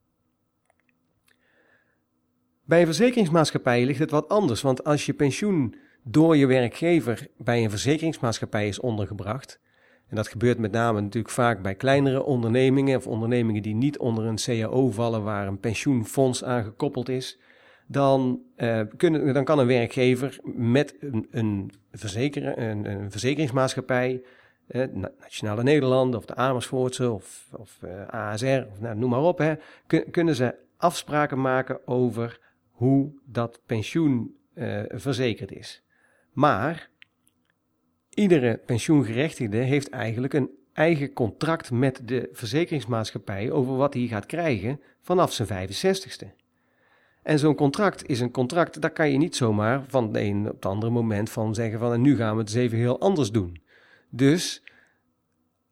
Bij 2.66 2.80
een 2.80 2.86
verzekeringsmaatschappij 2.86 3.84
ligt 3.84 3.98
het 3.98 4.10
wat 4.10 4.28
anders, 4.28 4.62
want 4.62 4.84
als 4.84 5.06
je 5.06 5.12
pensioen 5.12 5.74
door 6.02 6.36
je 6.36 6.46
werkgever 6.46 7.26
bij 7.36 7.64
een 7.64 7.70
verzekeringsmaatschappij 7.70 8.68
is 8.68 8.80
ondergebracht, 8.80 9.60
en 10.08 10.16
dat 10.16 10.28
gebeurt 10.28 10.58
met 10.58 10.72
name 10.72 11.00
natuurlijk 11.00 11.34
vaak 11.34 11.62
bij 11.62 11.74
kleinere 11.74 12.22
ondernemingen 12.22 12.96
of 12.96 13.06
ondernemingen 13.06 13.62
die 13.62 13.74
niet 13.74 13.98
onder 13.98 14.24
een 14.24 14.36
CAO 14.36 14.90
vallen 14.90 15.22
waar 15.22 15.46
een 15.46 15.60
pensioenfonds 15.60 16.44
aan 16.44 16.64
gekoppeld 16.64 17.08
is, 17.08 17.38
dan, 17.86 18.40
uh, 18.56 18.80
kunnen, 18.96 19.34
dan 19.34 19.44
kan 19.44 19.58
een 19.58 19.66
werkgever 19.66 20.38
met 20.54 20.96
een, 21.00 21.26
een, 21.30 21.70
een, 21.90 22.84
een 22.90 23.10
verzekeringsmaatschappij, 23.10 24.22
uh, 24.68 24.84
Nationale 25.20 25.62
Nederlanden 25.62 26.18
of 26.18 26.26
de 26.26 26.34
Amersfoortse 26.34 27.10
of, 27.10 27.46
of 27.52 27.78
eh, 27.82 28.08
ASR, 28.08 28.64
of 28.70 28.80
nou, 28.80 28.96
noem 28.96 29.10
maar 29.10 29.20
op, 29.20 29.38
hè, 29.38 29.54
kunnen 30.10 30.34
ze 30.34 30.54
afspraken 30.76 31.40
maken 31.40 31.86
over 31.86 32.44
hoe 32.76 33.12
dat 33.24 33.60
pensioen 33.66 34.36
verzekerd 34.88 35.52
is. 35.52 35.82
Maar 36.32 36.90
iedere 38.14 38.56
pensioengerechtigde 38.66 39.56
heeft 39.56 39.88
eigenlijk 39.88 40.32
een 40.32 40.50
eigen 40.72 41.12
contract 41.12 41.70
met 41.70 42.00
de 42.04 42.28
verzekeringsmaatschappij 42.32 43.50
over 43.50 43.76
wat 43.76 43.94
hij 43.94 44.06
gaat 44.06 44.26
krijgen 44.26 44.80
vanaf 45.00 45.32
zijn 45.32 45.68
65ste. 45.68 46.26
En 47.22 47.38
zo'n 47.38 47.54
contract 47.54 48.08
is 48.08 48.20
een 48.20 48.30
contract, 48.30 48.80
daar 48.80 48.90
kan 48.90 49.10
je 49.10 49.18
niet 49.18 49.36
zomaar 49.36 49.84
van 49.88 50.12
de 50.12 50.20
een 50.20 50.46
op 50.46 50.54
het 50.54 50.66
andere 50.66 50.92
moment 50.92 51.30
van 51.30 51.54
zeggen 51.54 51.78
van 51.78 51.92
en 51.92 52.00
nu 52.00 52.16
gaan 52.16 52.36
we 52.36 52.42
het 52.42 52.54
even 52.54 52.78
heel 52.78 53.00
anders 53.00 53.30
doen. 53.30 53.62
Dus 54.10 54.62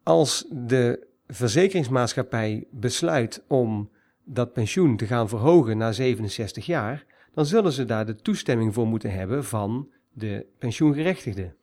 als 0.03 0.47
de 0.51 1.07
verzekeringsmaatschappij 1.27 2.67
besluit 2.71 3.45
om 3.49 3.91
dat 4.25 4.53
pensioen 4.53 4.97
te 4.97 5.07
gaan 5.07 5.29
verhogen 5.29 5.77
naar 5.77 5.95
67 5.95 6.67
jaar, 6.67 7.05
dan 7.35 7.47
zullen 7.47 7.73
ze 7.73 7.85
daar 7.85 8.07
de 8.07 8.15
toestemming 8.15 8.75
voor 8.75 8.87
moeten 8.87 9.11
hebben 9.11 9.45
van 9.45 9.89
de 10.13 10.47
pensioengerechtigde. 10.59 11.55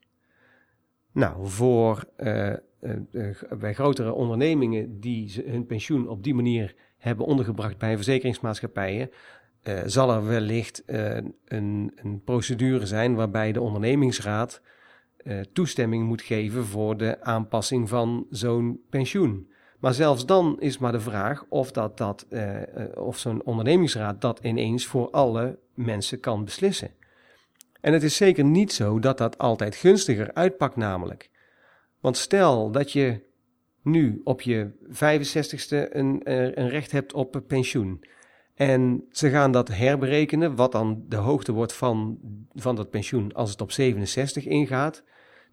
Nou, 1.12 1.48
voor 1.48 2.04
uh, 2.18 2.54
bij 3.60 3.74
grotere 3.74 4.14
ondernemingen 4.14 5.00
die 5.00 5.44
hun 5.46 5.66
pensioen 5.66 6.08
op 6.08 6.24
die 6.24 6.34
manier 6.34 6.76
hebben 6.98 7.26
ondergebracht 7.26 7.78
bij 7.78 7.96
verzekeringsmaatschappijen, 7.96 9.10
zal 9.86 10.12
er 10.12 10.26
wellicht 10.26 10.84
een, 10.86 11.36
een, 11.46 12.22
procedure 12.26 12.86
zijn 12.86 13.16
waarbij 13.16 13.52
de 13.52 13.62
ondernemingsraad 13.62 14.62
toestemming 15.54 16.06
moet 16.06 16.22
geven 16.22 16.66
voor 16.66 16.98
de 16.98 17.24
aanpassing 17.24 17.90
van 17.90 18.26
zo'n 18.30 18.82
pensioen. 18.90 19.52
Maar 19.82 19.94
zelfs 19.94 20.26
dan 20.26 20.56
is 20.60 20.78
maar 20.78 20.92
de 20.92 21.00
vraag 21.00 21.46
of, 21.50 21.72
dat, 21.72 21.98
dat, 21.98 22.26
of 22.94 23.18
zo'n 23.18 23.44
ondernemingsraad 23.44 24.22
dat 24.22 24.40
ineens 24.44 24.86
voor 24.86 25.10
alle 25.10 25.60
mensen 25.74 26.20
kan 26.20 26.46
beslissen. 26.46 26.92
En 27.82 27.94
het 27.94 28.04
is 28.04 28.16
zeker 28.16 28.44
niet 28.44 28.74
zo 28.74 29.00
dat 29.00 29.18
dat 29.18 29.38
altijd 29.38 29.76
gunstiger 29.76 30.34
uitpakt, 30.34 30.76
namelijk. 30.76 31.30
Want 32.00 32.18
stel 32.18 32.72
dat 32.72 32.92
je 32.92 33.22
nu 33.82 34.22
op 34.24 34.42
je 34.42 34.72
65ste 34.90 35.96
een, 35.96 36.24
eh, 36.24 36.44
een 36.44 36.70
recht 36.70 36.92
hebt 36.92 37.14
op 37.14 37.42
pensioen. 37.48 38.04
En 38.56 39.06
ze 39.12 39.30
gaan 39.30 39.52
dat 39.52 39.68
herberekenen, 39.68 40.56
wat 40.56 40.72
dan 40.72 41.04
de 41.08 41.16
hoogte 41.16 41.52
wordt 41.52 41.74
van, 41.74 42.20
van 42.54 42.76
dat 42.76 42.90
pensioen 42.90 43.34
als 43.34 43.52
het 43.52 43.62
op 43.62 43.72
67 43.72 44.46
ingaat. 44.46 45.04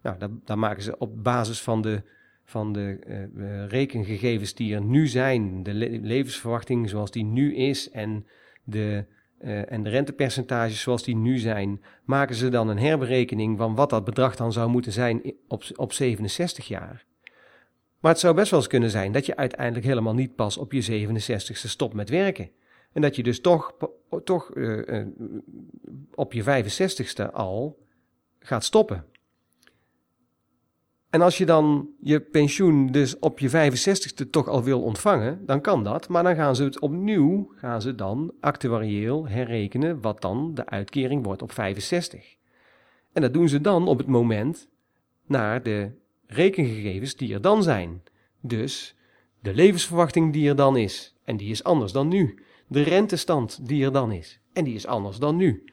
Nou, 0.01 0.17
dan 0.43 0.59
maken 0.59 0.83
ze 0.83 0.97
op 0.97 1.23
basis 1.23 1.61
van 1.61 1.81
de, 1.81 2.03
van 2.49 2.73
de 2.73 2.99
uh, 3.35 3.67
rekengegevens 3.67 4.53
die 4.53 4.75
er 4.75 4.81
nu 4.81 5.07
zijn, 5.07 5.63
de 5.63 5.73
levensverwachting 6.01 6.89
zoals 6.89 7.11
die 7.11 7.23
nu 7.23 7.55
is 7.55 7.89
en 7.89 8.25
de 8.63 9.05
uh, 9.41 9.71
en 9.71 9.83
de 9.83 9.89
rentepercentages 9.89 10.81
zoals 10.81 11.03
die 11.03 11.15
nu 11.15 11.37
zijn, 11.37 11.81
maken 12.03 12.35
ze 12.35 12.49
dan 12.49 12.67
een 12.67 12.79
herberekening 12.79 13.57
van 13.57 13.75
wat 13.75 13.89
dat 13.89 14.05
bedrag 14.05 14.35
dan 14.35 14.51
zou 14.51 14.69
moeten 14.69 14.91
zijn 14.91 15.33
op, 15.47 15.63
op 15.75 15.93
67 15.93 16.67
jaar. 16.67 17.05
Maar 17.99 18.11
het 18.11 18.19
zou 18.19 18.35
best 18.35 18.51
wel 18.51 18.59
eens 18.59 18.69
kunnen 18.69 18.89
zijn 18.89 19.11
dat 19.11 19.25
je 19.25 19.35
uiteindelijk 19.35 19.85
helemaal 19.85 20.13
niet 20.13 20.35
pas 20.35 20.57
op 20.57 20.71
je 20.71 21.07
67ste 21.07 21.67
stopt 21.67 21.93
met 21.93 22.09
werken. 22.09 22.49
En 22.93 23.01
dat 23.01 23.15
je 23.15 23.23
dus 23.23 23.41
toch, 23.41 23.73
toch 24.23 24.51
op 26.13 26.33
je 26.33 26.43
65ste 26.43 27.31
al 27.31 27.77
gaat 28.39 28.63
stoppen. 28.63 29.05
En 31.09 31.21
als 31.21 31.37
je 31.37 31.45
dan 31.45 31.89
je 31.99 32.19
pensioen 32.19 32.91
dus 32.91 33.19
op 33.19 33.39
je 33.39 33.49
65ste 33.49 34.29
toch 34.29 34.47
al 34.47 34.63
wil 34.63 34.81
ontvangen, 34.81 35.45
dan 35.45 35.61
kan 35.61 35.83
dat. 35.83 36.07
Maar 36.07 36.23
dan 36.23 36.35
gaan 36.35 36.55
ze 36.55 36.63
het 36.63 36.79
opnieuw, 36.79 37.51
gaan 37.55 37.81
ze 37.81 37.95
dan 37.95 38.33
actuarieel 38.39 39.27
herrekenen 39.27 40.01
wat 40.01 40.21
dan 40.21 40.53
de 40.53 40.65
uitkering 40.65 41.23
wordt 41.23 41.41
op 41.41 41.51
65. 41.51 42.35
En 43.13 43.21
dat 43.21 43.33
doen 43.33 43.49
ze 43.49 43.61
dan 43.61 43.87
op 43.87 43.97
het 43.97 44.07
moment 44.07 44.69
naar 45.25 45.63
de 45.63 45.91
rekengegevens 46.27 47.15
die 47.15 47.33
er 47.33 47.41
dan 47.41 47.63
zijn. 47.63 48.03
Dus 48.41 48.95
de 49.41 49.53
levensverwachting 49.53 50.33
die 50.33 50.49
er 50.49 50.55
dan 50.55 50.77
is. 50.77 51.15
En 51.23 51.37
die 51.37 51.49
is 51.49 51.63
anders 51.63 51.91
dan 51.91 52.07
nu. 52.07 52.43
De 52.67 52.81
rentestand 52.81 53.67
die 53.67 53.85
er 53.85 53.91
dan 53.91 54.11
is. 54.11 54.39
En 54.53 54.63
die 54.63 54.75
is 54.75 54.85
anders 54.85 55.17
dan 55.17 55.35
nu. 55.35 55.63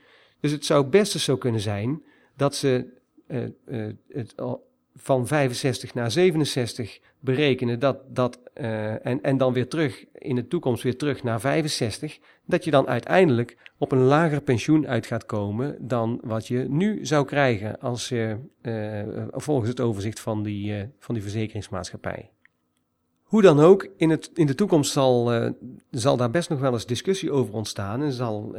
Dus 0.40 0.52
het 0.52 0.64
zou 0.64 0.86
best 0.86 1.18
zo 1.18 1.36
kunnen 1.36 1.60
zijn 1.60 2.02
dat 2.36 2.54
ze 2.54 2.94
uh, 3.28 3.42
uh, 3.66 3.92
het 4.08 4.34
van 4.96 5.26
65 5.26 5.94
naar 5.94 6.10
67 6.10 7.00
berekenen 7.20 7.78
dat, 7.78 7.98
dat, 8.08 8.40
uh, 8.54 9.06
en, 9.06 9.22
en 9.22 9.36
dan 9.36 9.52
weer 9.52 9.68
terug 9.68 10.04
in 10.12 10.34
de 10.34 10.46
toekomst 10.46 10.82
weer 10.82 10.96
terug 10.96 11.22
naar 11.22 11.40
65, 11.40 12.18
dat 12.44 12.64
je 12.64 12.70
dan 12.70 12.88
uiteindelijk 12.88 13.56
op 13.78 13.92
een 13.92 14.02
lager 14.02 14.40
pensioen 14.40 14.86
uit 14.86 15.06
gaat 15.06 15.26
komen 15.26 15.76
dan 15.80 16.20
wat 16.22 16.46
je 16.46 16.58
nu 16.68 17.06
zou 17.06 17.24
krijgen 17.24 17.80
als 17.80 18.08
je, 18.08 18.36
uh, 18.62 19.26
volgens 19.30 19.68
het 19.68 19.80
overzicht 19.80 20.20
van 20.20 20.42
die, 20.42 20.88
van 20.98 21.14
die 21.14 21.22
verzekeringsmaatschappij. 21.22 22.30
Hoe 23.22 23.42
dan 23.42 23.60
ook, 23.60 23.88
in, 23.96 24.10
het, 24.10 24.30
in 24.34 24.46
de 24.46 24.54
toekomst 24.54 24.92
zal, 24.92 25.50
zal 25.90 26.16
daar 26.16 26.30
best 26.30 26.48
nog 26.48 26.60
wel 26.60 26.72
eens 26.72 26.86
discussie 26.86 27.32
over 27.32 27.54
ontstaan 27.54 28.02
en 28.02 28.12
zal, 28.12 28.56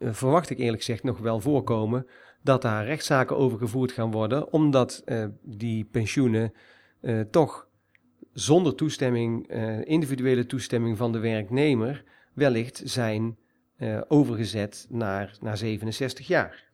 verwacht 0.00 0.50
ik 0.50 0.58
eerlijk 0.58 0.82
gezegd, 0.82 1.02
nog 1.02 1.18
wel 1.18 1.40
voorkomen 1.40 2.06
dat 2.44 2.62
daar 2.62 2.84
rechtszaken 2.84 3.36
over 3.36 3.58
gevoerd 3.58 3.92
gaan 3.92 4.10
worden, 4.10 4.52
omdat 4.52 5.02
uh, 5.06 5.24
die 5.42 5.84
pensioenen 5.84 6.52
uh, 7.00 7.20
toch 7.20 7.68
zonder 8.32 8.74
toestemming, 8.74 9.52
uh, 9.52 9.84
individuele 9.84 10.46
toestemming 10.46 10.96
van 10.96 11.12
de 11.12 11.18
werknemer, 11.18 12.04
wellicht 12.32 12.82
zijn 12.84 13.36
overgezet 14.08 14.86
naar, 14.88 15.36
naar 15.40 15.56
67 15.56 16.26
jaar. 16.26 16.64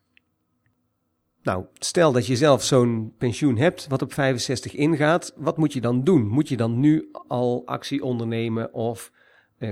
Nou, 1.41 1.65
stel 1.73 2.11
dat 2.11 2.25
je 2.25 2.35
zelf 2.35 2.63
zo'n 2.63 3.13
pensioen 3.17 3.57
hebt 3.57 3.87
wat 3.87 4.01
op 4.01 4.13
65 4.13 4.75
ingaat, 4.75 5.33
wat 5.35 5.57
moet 5.57 5.73
je 5.73 5.81
dan 5.81 6.03
doen? 6.03 6.27
Moet 6.27 6.49
je 6.49 6.57
dan 6.57 6.79
nu 6.79 7.09
al 7.27 7.61
actie 7.65 8.03
ondernemen 8.03 8.73
of 8.73 9.11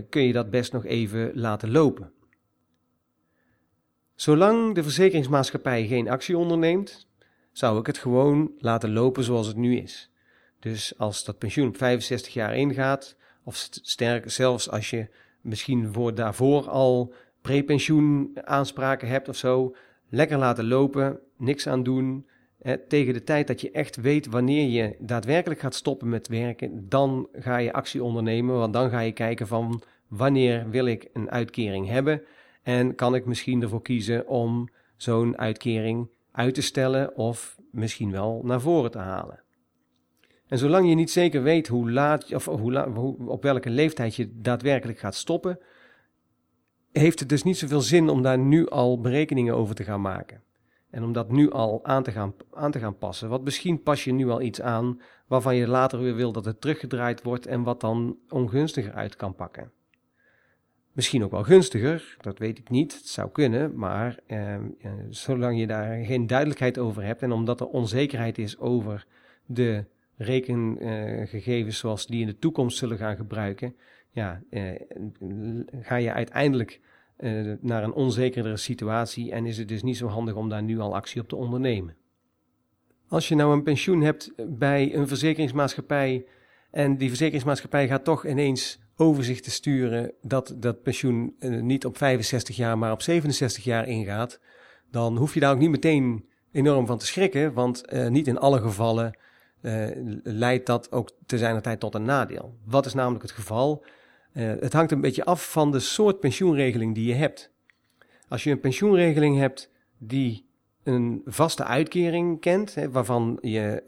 kun 0.09 0.23
je 0.23 0.33
dat 0.33 0.49
best 0.49 0.71
nog 0.71 0.85
even 0.85 1.31
laten 1.33 1.71
lopen? 1.71 2.11
Zolang 4.19 4.75
de 4.75 4.83
verzekeringsmaatschappij 4.83 5.87
geen 5.87 6.09
actie 6.09 6.37
onderneemt, 6.37 7.07
zou 7.51 7.79
ik 7.79 7.85
het 7.85 7.97
gewoon 7.97 8.51
laten 8.57 8.93
lopen 8.93 9.23
zoals 9.23 9.47
het 9.47 9.55
nu 9.55 9.77
is. 9.77 10.11
Dus 10.59 10.93
als 10.97 11.23
dat 11.23 11.37
pensioen 11.37 11.67
op 11.67 11.77
65 11.77 12.33
jaar 12.33 12.55
ingaat, 12.55 13.15
of 13.43 13.67
sterker 13.71 14.31
zelfs 14.31 14.69
als 14.69 14.89
je 14.89 15.07
misschien 15.41 15.93
voor 15.93 16.15
daarvoor 16.15 16.69
al 16.69 17.13
prepensioen 17.41 18.31
aanspraken 18.43 19.07
hebt 19.07 19.29
of 19.29 19.35
zo, 19.35 19.75
lekker 20.09 20.37
laten 20.37 20.67
lopen, 20.67 21.19
niks 21.37 21.67
aan 21.67 21.83
doen. 21.83 22.27
tegen 22.87 23.13
de 23.13 23.23
tijd 23.23 23.47
dat 23.47 23.61
je 23.61 23.71
echt 23.71 23.95
weet 23.95 24.27
wanneer 24.27 24.69
je 24.69 24.95
daadwerkelijk 24.99 25.59
gaat 25.59 25.75
stoppen 25.75 26.09
met 26.09 26.27
werken, 26.27 26.89
dan 26.89 27.27
ga 27.31 27.57
je 27.57 27.73
actie 27.73 28.03
ondernemen, 28.03 28.55
want 28.55 28.73
dan 28.73 28.89
ga 28.89 28.99
je 28.99 29.11
kijken 29.11 29.47
van 29.47 29.81
wanneer 30.07 30.69
wil 30.69 30.85
ik 30.85 31.09
een 31.13 31.31
uitkering 31.31 31.87
hebben 31.87 32.23
en 32.69 32.95
kan 32.95 33.15
ik 33.15 33.25
misschien 33.25 33.61
ervoor 33.61 33.81
kiezen 33.81 34.27
om 34.27 34.69
zo'n 34.95 35.37
uitkering 35.37 36.09
uit 36.31 36.53
te 36.53 36.61
stellen 36.61 37.15
of 37.15 37.57
misschien 37.71 38.11
wel 38.11 38.41
naar 38.43 38.61
voren 38.61 38.91
te 38.91 38.97
halen. 38.97 39.43
En 40.47 40.57
zolang 40.57 40.89
je 40.89 40.95
niet 40.95 41.11
zeker 41.11 41.43
weet 41.43 41.67
hoe 41.67 41.91
laat, 41.91 42.33
of 42.33 42.45
hoe 42.45 43.17
op 43.27 43.43
welke 43.43 43.69
leeftijd 43.69 44.15
je 44.15 44.31
daadwerkelijk 44.41 44.99
gaat 44.99 45.15
stoppen, 45.15 45.59
heeft 46.91 47.19
het 47.19 47.29
dus 47.29 47.43
niet 47.43 47.57
zoveel 47.57 47.81
zin 47.81 48.09
om 48.09 48.21
daar 48.21 48.39
nu 48.39 48.67
al 48.67 49.01
berekeningen 49.01 49.55
over 49.55 49.75
te 49.75 49.83
gaan 49.83 50.01
maken. 50.01 50.43
En 50.89 51.03
om 51.03 51.13
dat 51.13 51.31
nu 51.31 51.51
al 51.51 51.85
aan 51.85 52.03
te 52.03 52.11
gaan, 52.11 52.33
aan 52.51 52.71
te 52.71 52.79
gaan 52.79 52.97
passen. 52.97 53.29
Want 53.29 53.43
misschien 53.43 53.83
pas 53.83 54.03
je 54.03 54.11
nu 54.11 54.29
al 54.29 54.41
iets 54.41 54.61
aan 54.61 55.01
waarvan 55.27 55.55
je 55.55 55.67
later 55.67 55.99
weer 55.99 56.15
wil 56.15 56.31
dat 56.31 56.45
het 56.45 56.61
teruggedraaid 56.61 57.23
wordt 57.23 57.45
en 57.45 57.63
wat 57.63 57.81
dan 57.81 58.17
ongunstiger 58.29 58.93
uit 58.93 59.15
kan 59.15 59.35
pakken. 59.35 59.71
Misschien 60.93 61.23
ook 61.23 61.31
wel 61.31 61.43
gunstiger, 61.43 62.17
dat 62.21 62.37
weet 62.37 62.57
ik 62.57 62.69
niet. 62.69 62.93
Het 62.93 63.07
zou 63.07 63.29
kunnen, 63.29 63.75
maar 63.75 64.19
eh, 64.25 64.55
zolang 65.09 65.59
je 65.59 65.67
daar 65.67 66.05
geen 66.05 66.27
duidelijkheid 66.27 66.77
over 66.77 67.03
hebt 67.03 67.21
en 67.21 67.31
omdat 67.31 67.59
er 67.59 67.67
onzekerheid 67.67 68.37
is 68.37 68.57
over 68.57 69.05
de 69.45 69.85
rekengegevens 70.17 71.77
zoals 71.77 72.07
die 72.07 72.21
in 72.21 72.27
de 72.27 72.39
toekomst 72.39 72.77
zullen 72.77 72.97
gaan 72.97 73.15
gebruiken, 73.15 73.75
ja, 74.11 74.41
eh, 74.49 74.81
ga 75.81 75.95
je 75.95 76.13
uiteindelijk 76.13 76.79
eh, 77.15 77.53
naar 77.61 77.83
een 77.83 77.93
onzekerdere 77.93 78.57
situatie 78.57 79.31
en 79.31 79.45
is 79.45 79.57
het 79.57 79.67
dus 79.67 79.83
niet 79.83 79.97
zo 79.97 80.07
handig 80.07 80.35
om 80.35 80.49
daar 80.49 80.63
nu 80.63 80.79
al 80.79 80.95
actie 80.95 81.21
op 81.21 81.27
te 81.27 81.35
ondernemen. 81.35 81.95
Als 83.07 83.27
je 83.27 83.35
nou 83.35 83.53
een 83.53 83.63
pensioen 83.63 84.01
hebt 84.01 84.33
bij 84.47 84.95
een 84.95 85.07
verzekeringsmaatschappij 85.07 86.25
en 86.71 86.97
die 86.97 87.07
verzekeringsmaatschappij 87.07 87.87
gaat 87.87 88.03
toch 88.03 88.25
ineens 88.25 88.79
overzicht 88.99 89.43
te 89.43 89.51
sturen 89.51 90.11
dat 90.21 90.55
dat 90.57 90.83
pensioen 90.83 91.35
uh, 91.39 91.61
niet 91.61 91.85
op 91.85 91.97
65 91.97 92.55
jaar, 92.55 92.77
maar 92.77 92.91
op 92.91 93.01
67 93.01 93.63
jaar 93.63 93.87
ingaat, 93.87 94.39
dan 94.91 95.17
hoef 95.17 95.33
je 95.33 95.39
daar 95.39 95.53
ook 95.53 95.59
niet 95.59 95.69
meteen 95.69 96.25
enorm 96.51 96.85
van 96.85 96.97
te 96.97 97.05
schrikken, 97.05 97.53
want 97.53 97.93
uh, 97.93 98.07
niet 98.07 98.27
in 98.27 98.39
alle 98.39 98.61
gevallen 98.61 99.17
uh, 99.61 99.87
leidt 100.23 100.65
dat 100.65 100.91
ook 100.91 101.11
te 101.25 101.37
zijner 101.37 101.61
tijd 101.61 101.79
tot 101.79 101.95
een 101.95 102.03
nadeel. 102.03 102.57
Wat 102.65 102.85
is 102.85 102.93
namelijk 102.93 103.23
het 103.23 103.31
geval? 103.31 103.85
het 104.39 104.73
hangt 104.73 104.91
een 104.91 105.01
beetje 105.01 105.25
af 105.25 105.51
van 105.51 105.71
de 105.71 105.79
soort 105.79 106.19
pensioenregeling 106.19 106.95
die 106.95 107.07
je 107.07 107.13
hebt. 107.13 107.51
Als 108.27 108.43
je 108.43 108.51
een 108.51 108.59
pensioenregeling 108.59 109.37
hebt 109.37 109.71
die 109.97 110.45
een 110.83 111.21
vaste 111.25 111.63
uitkering 111.63 112.41
kent, 112.41 112.75
hè, 112.75 112.91
waarvan 112.91 113.37
je 113.41 113.83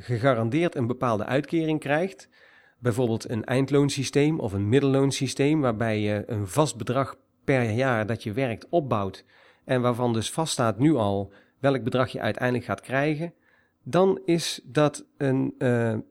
gegarandeerd 0.00 0.74
een 0.74 0.86
bepaalde 0.86 1.24
uitkering 1.24 1.80
krijgt, 1.80 2.28
bijvoorbeeld 2.78 3.30
een 3.30 3.44
eindloonsysteem 3.44 4.40
of 4.40 4.52
een 4.52 4.68
middelloonsysteem, 4.68 5.60
waarbij 5.60 6.00
je 6.00 6.22
een 6.26 6.46
vast 6.46 6.76
bedrag 6.76 7.16
per 7.44 7.70
jaar 7.70 8.06
dat 8.06 8.22
je 8.22 8.32
werkt 8.32 8.68
opbouwt 8.68 9.24
en 9.64 9.80
waarvan 9.80 10.12
dus 10.12 10.30
vaststaat 10.30 10.78
nu 10.78 10.94
al 10.94 11.32
welk 11.58 11.82
bedrag 11.82 12.08
je 12.08 12.20
uiteindelijk 12.20 12.64
gaat 12.64 12.80
krijgen, 12.80 13.34
dan 13.82 14.20
is 14.24 14.60
dat 14.64 15.06
een, 15.16 15.54
een 15.58 16.04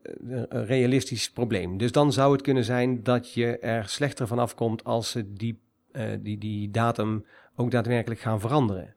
realistisch 0.48 1.30
probleem. 1.30 1.78
Dus 1.78 1.92
dan 1.92 2.12
zou 2.12 2.32
het 2.32 2.42
kunnen 2.42 2.64
zijn 2.64 3.02
dat 3.02 3.32
je 3.32 3.58
er 3.58 3.88
slechter 3.88 4.26
van 4.26 4.38
afkomt 4.38 4.84
als 4.84 5.10
ze 5.10 5.32
die, 5.32 5.60
uh, 5.92 6.02
die, 6.20 6.38
die 6.38 6.70
datum 6.70 7.26
ook 7.56 7.70
daadwerkelijk 7.70 8.20
gaan 8.20 8.40
veranderen. 8.40 8.94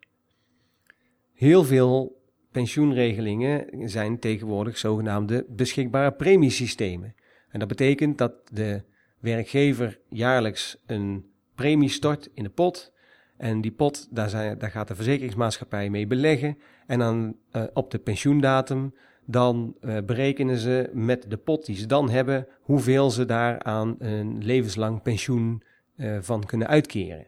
Heel 1.34 1.64
veel 1.64 2.22
pensioenregelingen 2.52 3.90
zijn 3.90 4.20
tegenwoordig 4.20 4.78
zogenaamde 4.78 5.46
beschikbare 5.50 6.12
premiesystemen. 6.12 7.16
En 7.50 7.60
dat 7.60 7.68
betekent 7.68 8.18
dat 8.18 8.34
de 8.52 8.84
werkgever 9.20 10.00
jaarlijks 10.10 10.78
een 10.86 11.26
premie 11.56 11.90
stort 11.90 12.30
in 12.34 12.44
de 12.44 12.50
pot. 12.50 12.92
En 13.38 13.62
die 13.62 13.72
pot, 13.72 14.08
daar, 14.12 14.30
zijn, 14.30 14.58
daar 14.58 14.72
gaat 14.72 14.88
de 14.88 14.96
verzekeringsmaatschappij 14.96 15.90
mee 15.90 16.08
beleggen. 16.08 16.58
En 16.88 17.00
dan 17.00 17.36
uh, 17.52 17.64
op 17.74 17.92
de 17.92 18.00
pensioendatum, 18.00 18.94
dan 19.26 19.76
uh, 19.82 19.98
berekenen 20.06 20.58
ze 20.58 20.90
met 20.94 21.26
de 21.30 21.38
pot 21.38 21.66
die 21.66 21.76
ze 21.76 21.86
dan 21.86 22.10
hebben, 22.10 22.48
hoeveel 22.62 23.10
ze 23.10 23.26
daar 23.26 23.64
aan 23.64 23.96
een 24.00 24.44
levenslang 24.44 25.02
pensioen 25.02 25.64
uh, 25.96 26.18
van 26.22 26.46
kunnen 26.46 26.68
uitkeren. 26.68 27.28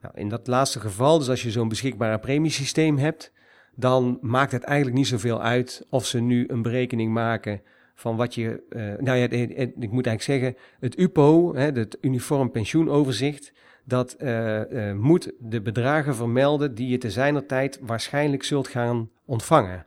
Nou, 0.00 0.14
in 0.18 0.28
dat 0.28 0.46
laatste 0.46 0.80
geval, 0.80 1.18
dus 1.18 1.28
als 1.28 1.42
je 1.42 1.50
zo'n 1.50 1.68
beschikbare 1.68 2.18
premiesysteem 2.18 2.98
hebt, 2.98 3.32
dan 3.74 4.18
maakt 4.20 4.52
het 4.52 4.62
eigenlijk 4.62 4.96
niet 4.96 5.06
zoveel 5.06 5.42
uit 5.42 5.86
of 5.90 6.06
ze 6.06 6.20
nu 6.20 6.44
een 6.48 6.62
berekening 6.62 7.12
maken 7.12 7.62
van 7.98 8.16
wat 8.16 8.34
je. 8.34 8.62
Uh, 8.70 9.04
nou 9.04 9.18
ja, 9.18 9.28
ik 9.28 9.90
moet 9.90 10.06
eigenlijk 10.06 10.22
zeggen, 10.22 10.56
het 10.80 10.98
UPO, 10.98 11.54
hè, 11.54 11.70
het 11.70 11.98
Uniform 12.00 12.50
Pensioenoverzicht, 12.50 13.52
dat 13.84 14.16
moet 14.94 15.32
de 15.38 15.60
bedragen 15.60 16.14
vermelden 16.14 16.74
die 16.74 16.88
je 16.88 16.98
te 16.98 17.10
zijner 17.10 17.46
tijd 17.46 17.78
waarschijnlijk 17.82 18.42
zult 18.42 18.68
gaan 18.68 19.10
ontvangen. 19.24 19.86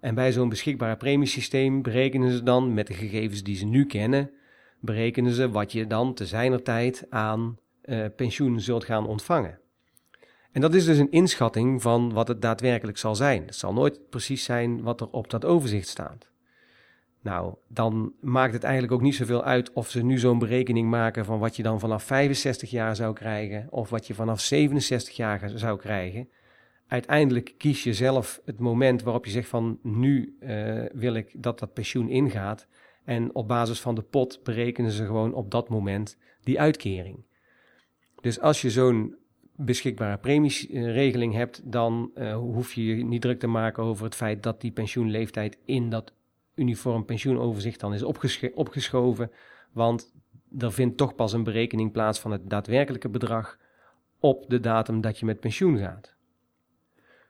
En 0.00 0.14
bij 0.14 0.32
zo'n 0.32 0.48
beschikbare 0.48 0.96
premiesysteem 0.96 1.82
berekenen 1.82 2.30
ze 2.30 2.42
dan 2.42 2.74
met 2.74 2.86
de 2.86 2.94
gegevens 2.94 3.42
die 3.42 3.56
ze 3.56 3.64
nu 3.64 3.86
kennen, 3.86 4.30
berekenen 4.80 5.32
ze 5.32 5.50
wat 5.50 5.72
je 5.72 5.86
dan 5.86 6.14
te 6.14 6.26
zijner 6.26 6.62
tijd 6.62 7.06
aan 7.10 7.58
pensioen 8.16 8.60
zult 8.60 8.84
gaan 8.84 9.06
ontvangen. 9.06 9.58
En 10.52 10.60
dat 10.60 10.74
is 10.74 10.84
dus 10.84 10.98
een 10.98 11.10
inschatting 11.10 11.82
van 11.82 12.12
wat 12.12 12.28
het 12.28 12.42
daadwerkelijk 12.42 12.98
zal 12.98 13.14
zijn. 13.14 13.42
Het 13.46 13.54
zal 13.54 13.72
nooit 13.72 14.08
precies 14.10 14.44
zijn 14.44 14.82
wat 14.82 15.00
er 15.00 15.10
op 15.10 15.30
dat 15.30 15.44
overzicht 15.44 15.88
staat. 15.88 16.31
Nou, 17.22 17.54
dan 17.68 18.12
maakt 18.20 18.52
het 18.52 18.62
eigenlijk 18.62 18.92
ook 18.92 19.00
niet 19.00 19.14
zoveel 19.14 19.44
uit 19.44 19.72
of 19.72 19.90
ze 19.90 20.04
nu 20.04 20.18
zo'n 20.18 20.38
berekening 20.38 20.90
maken 20.90 21.24
van 21.24 21.38
wat 21.38 21.56
je 21.56 21.62
dan 21.62 21.80
vanaf 21.80 22.02
65 22.02 22.70
jaar 22.70 22.96
zou 22.96 23.14
krijgen 23.14 23.66
of 23.70 23.90
wat 23.90 24.06
je 24.06 24.14
vanaf 24.14 24.40
67 24.40 25.16
jaar 25.16 25.50
zou 25.54 25.78
krijgen. 25.78 26.28
Uiteindelijk 26.86 27.54
kies 27.58 27.84
je 27.84 27.94
zelf 27.94 28.40
het 28.44 28.58
moment 28.58 29.02
waarop 29.02 29.24
je 29.24 29.30
zegt 29.30 29.48
van 29.48 29.78
nu 29.82 30.36
uh, 30.40 30.84
wil 30.92 31.14
ik 31.14 31.42
dat 31.42 31.58
dat 31.58 31.72
pensioen 31.72 32.08
ingaat. 32.08 32.66
En 33.04 33.34
op 33.34 33.48
basis 33.48 33.80
van 33.80 33.94
de 33.94 34.02
pot 34.02 34.40
berekenen 34.42 34.90
ze 34.90 35.04
gewoon 35.04 35.34
op 35.34 35.50
dat 35.50 35.68
moment 35.68 36.18
die 36.42 36.60
uitkering. 36.60 37.24
Dus 38.20 38.40
als 38.40 38.60
je 38.60 38.70
zo'n 38.70 39.16
beschikbare 39.56 40.18
premieregeling 40.18 41.34
hebt, 41.34 41.72
dan 41.72 42.10
uh, 42.14 42.36
hoef 42.36 42.72
je 42.72 42.84
je 42.84 43.04
niet 43.04 43.20
druk 43.20 43.38
te 43.38 43.46
maken 43.46 43.82
over 43.82 44.04
het 44.04 44.14
feit 44.14 44.42
dat 44.42 44.60
die 44.60 44.72
pensioenleeftijd 44.72 45.58
in 45.64 45.90
dat 45.90 46.12
uniform 46.54 47.04
pensioenoverzicht 47.04 47.80
dan 47.80 47.94
is 47.94 48.02
opgeschoven, 48.54 49.30
want 49.72 50.12
er 50.58 50.72
vindt 50.72 50.96
toch 50.96 51.14
pas 51.14 51.32
een 51.32 51.44
berekening 51.44 51.92
plaats 51.92 52.18
van 52.18 52.30
het 52.30 52.50
daadwerkelijke 52.50 53.08
bedrag 53.08 53.58
op 54.20 54.44
de 54.48 54.60
datum 54.60 55.00
dat 55.00 55.18
je 55.18 55.24
met 55.24 55.40
pensioen 55.40 55.78
gaat. 55.78 56.14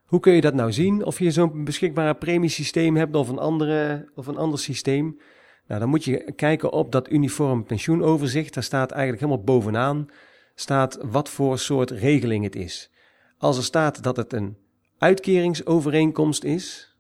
Hoe 0.05 0.21
kun 0.21 0.33
je 0.33 0.41
dat 0.41 0.55
nou 0.55 0.73
zien? 0.73 1.05
Of 1.05 1.19
je 1.19 1.31
zo'n 1.31 1.65
beschikbare 1.65 2.15
premiesysteem 2.15 2.97
hebt 2.97 3.17
of 3.17 3.29
een, 3.29 3.39
andere, 3.39 4.09
of 4.15 4.27
een 4.27 4.37
ander 4.37 4.59
systeem? 4.59 5.21
Nou, 5.67 5.81
dan 5.81 5.89
moet 5.89 6.05
je 6.05 6.33
kijken 6.37 6.73
op 6.73 6.93
dat 6.93 7.11
uniform 7.11 7.65
pensioenoverzicht. 7.65 8.55
Daar 8.55 8.63
staat 8.63 8.91
eigenlijk 8.91 9.23
helemaal 9.23 9.45
bovenaan 9.45 10.09
staat 10.55 10.99
wat 11.03 11.29
voor 11.29 11.59
soort 11.59 11.91
regeling 11.91 12.45
het 12.45 12.57
is. 12.57 12.91
Als 13.39 13.57
er 13.57 13.63
staat 13.63 14.03
dat 14.03 14.17
het 14.17 14.33
een 14.33 14.57
uitkeringsovereenkomst 14.99 16.45
is, 16.45 16.97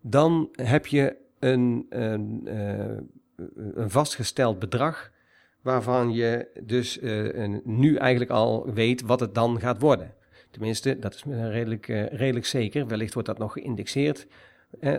dan 0.00 0.48
heb 0.52 0.86
je 0.86 1.16
een, 1.38 1.86
een, 1.88 2.42
uh, 2.44 2.96
een 3.74 3.90
vastgesteld 3.90 4.58
bedrag 4.58 5.10
waarvan 5.62 6.12
je 6.12 6.48
dus 6.64 6.98
een, 7.02 7.60
nu 7.64 7.96
eigenlijk 7.96 8.30
al 8.30 8.72
weet 8.72 9.02
wat 9.02 9.20
het 9.20 9.34
dan 9.34 9.60
gaat 9.60 9.80
worden. 9.80 10.14
Tenminste, 10.50 10.98
dat 10.98 11.14
is 11.14 11.24
redelijk, 11.26 11.88
uh, 11.88 12.06
redelijk 12.06 12.46
zeker. 12.46 12.86
Wellicht 12.86 13.14
wordt 13.14 13.28
dat 13.28 13.38
nog 13.38 13.52
geïndexeerd, 13.52 14.26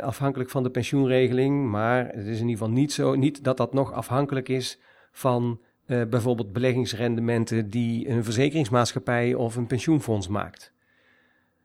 afhankelijk 0.01 0.49
van 0.49 0.63
de 0.63 0.69
pensioenregeling. 0.69 1.69
Maar 1.69 2.05
het 2.05 2.25
is 2.25 2.39
in 2.39 2.47
ieder 2.47 2.49
geval 2.49 2.69
niet 2.69 2.93
zo 2.93 3.15
niet 3.15 3.43
dat 3.43 3.57
dat 3.57 3.73
nog 3.73 3.93
afhankelijk 3.93 4.49
is 4.49 4.79
van 5.11 5.59
bijvoorbeeld 5.85 6.53
beleggingsrendementen 6.53 7.69
die 7.69 8.09
een 8.09 8.23
verzekeringsmaatschappij 8.23 9.33
of 9.33 9.55
een 9.55 9.67
pensioenfonds 9.67 10.27
maakt. 10.27 10.73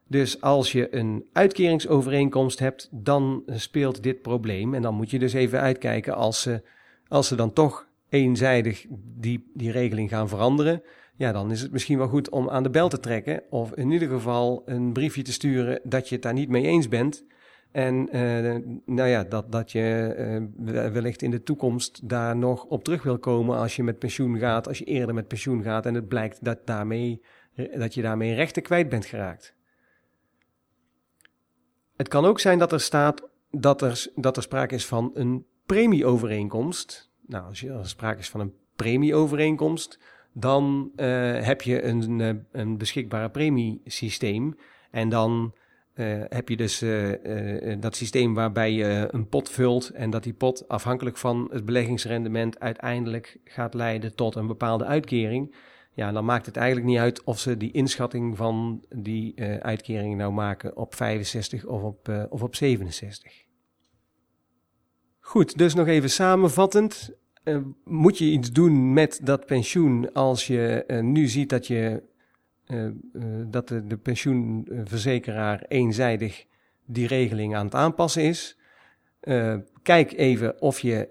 Dus 0.07 0.40
als 0.40 0.73
je 0.73 0.95
een 0.95 1.25
uitkeringsovereenkomst 1.33 2.59
hebt, 2.59 2.88
dan 2.93 3.43
speelt 3.47 4.03
dit 4.03 4.23
probleem. 4.23 4.75
En 4.75 4.83
dan 4.83 4.95
moet 4.95 5.11
je 5.11 5.19
dus 5.19 5.33
even 5.33 5.61
uitkijken 5.61 6.14
als 6.14 6.43
ze, 6.43 6.62
als 7.09 7.29
ze 7.29 7.37
dan 7.37 7.53
toch 7.53 7.88
eenzijdig 8.09 8.87
die, 9.17 9.51
die 9.55 9.71
regeling 9.71 10.09
gaan 10.09 10.29
veranderen. 10.29 10.83
Ja, 11.17 11.33
dan 11.33 11.51
is 11.51 11.61
het 11.61 11.73
misschien 11.73 11.99
wel 11.99 12.09
goed 12.09 12.29
om 12.29 12.51
aan 12.51 12.62
de 12.62 12.71
bel 12.71 12.88
te 12.88 13.01
trekken. 13.01 13.43
Of 13.51 13.75
in 13.75 13.90
ieder 13.90 14.09
geval 14.09 14.62
een 14.64 14.93
briefje 14.93 15.23
te 15.23 15.33
sturen 15.33 15.81
dat 15.83 16.09
je 16.09 16.14
het 16.14 16.25
daar 16.25 16.33
niet 16.33 16.49
mee 16.49 16.62
eens 16.62 16.88
bent. 16.88 17.25
En 17.73 18.17
uh, 18.17 18.57
nou 18.87 19.09
ja, 19.09 19.25
dat, 19.25 19.53
dat 19.53 19.73
je 19.73 20.14
uh, 20.59 20.87
wellicht 20.87 21.23
in 21.23 21.31
de 21.31 21.43
toekomst 21.43 22.09
daar 22.09 22.37
nog 22.37 22.64
op 22.64 22.85
terug 22.85 23.03
wil 23.03 23.19
komen 23.19 23.59
als 23.59 23.77
je 23.77 23.83
met 23.83 23.99
pensioen 23.99 24.38
gaat, 24.38 24.69
als 24.69 24.79
je 24.79 24.85
eerder 24.85 25.14
met 25.14 25.29
pensioen 25.29 25.62
gaat 25.62 25.87
en 25.87 25.95
het 25.95 26.09
blijkt 26.09 26.45
dat, 26.45 26.59
daarmee, 26.64 27.23
dat 27.77 27.95
je 27.95 28.03
daarmee 28.03 28.35
rechten 28.35 28.62
kwijt 28.62 28.88
bent 28.88 29.05
geraakt. 29.05 29.54
Het 31.97 32.09
kan 32.09 32.25
ook 32.25 32.41
zijn 32.41 32.59
dat 32.59 32.73
er 32.73 32.81
staat 32.81 33.29
dat 33.51 33.83
er, 33.83 34.07
dat 34.15 34.37
er 34.37 34.43
sprake 34.43 34.75
is 34.75 34.87
van 34.87 35.11
een 35.15 35.47
premieovereenkomst. 35.67 37.11
Nou, 37.27 37.47
als, 37.47 37.63
er 37.63 37.89
sprake 37.89 38.19
is 38.19 38.31
van 38.31 38.41
een 38.41 38.55
premieovereenkomst, 38.77 39.99
dan 40.33 40.91
uh, 40.97 41.41
heb 41.41 41.63
je 41.63 41.83
een, 41.83 42.47
een 42.53 42.79
beschikbare 42.79 43.31
premiesysteem. 43.31 44.57
En 44.91 45.09
dan 45.09 45.55
uh, 45.95 46.25
heb 46.29 46.49
je 46.49 46.57
dus 46.57 46.85
dat 47.81 47.97
systeem 47.97 48.35
waarbij 48.35 48.73
je 48.73 49.09
een 49.11 49.29
pot 49.29 49.51
vult 49.51 49.91
en 49.91 50.11
dat 50.11 50.23
die 50.23 50.33
pot 50.33 50.69
afhankelijk 50.69 51.17
van 51.17 51.49
het 51.53 51.65
beleggingsrendement 51.65 52.61
uiteindelijk 52.61 53.39
gaat 53.45 53.75
leiden 53.75 54.15
tot 54.15 54.35
een 54.35 54.47
bepaalde 54.47 54.85
uitkering. 54.85 55.55
Ja, 55.95 56.13
dan 56.13 56.25
maakt 56.25 56.47
het 56.47 56.57
eigenlijk 56.57 56.87
niet 56.87 56.99
uit 56.99 57.25
of 57.25 57.39
ze 57.39 57.57
die 57.57 57.73
inschatting 57.73 58.37
van 58.37 58.85
die 58.97 59.43
uitkering 59.61 60.17
nou 60.17 60.33
maken 60.33 60.77
op 60.77 60.95
65 60.95 61.65
of 61.65 61.83
op, 61.83 62.27
of 62.29 62.43
op 62.43 62.55
67. 62.55 63.45
Goed, 65.21 65.59
dus 65.59 65.75
nog 65.75 65.87
even 65.87 66.11
samenvattend. 66.11 67.11
moet 67.85 68.19
je 68.19 68.25
iets 68.25 68.53
doen 68.53 68.93
met 68.93 69.21
dat 69.23 69.47
pensioen 69.47 70.13
als 70.13 70.47
je 70.47 70.85
nu 71.03 71.27
ziet 71.27 71.49
dat 71.49 71.67
je 71.67 72.03
dat 73.47 73.69
de, 73.69 73.87
de, 73.87 73.97
pensioenverzekeraar 73.97 75.65
eenzijdig 75.69 76.45
die 76.87 77.07
regeling 77.07 77.57
aan 77.57 77.65
het 77.65 77.75
aanpassen 77.75 78.23
is. 78.23 78.59
Kijk 79.83 80.13
even 80.13 80.61
of 80.61 80.81
je 80.81 81.07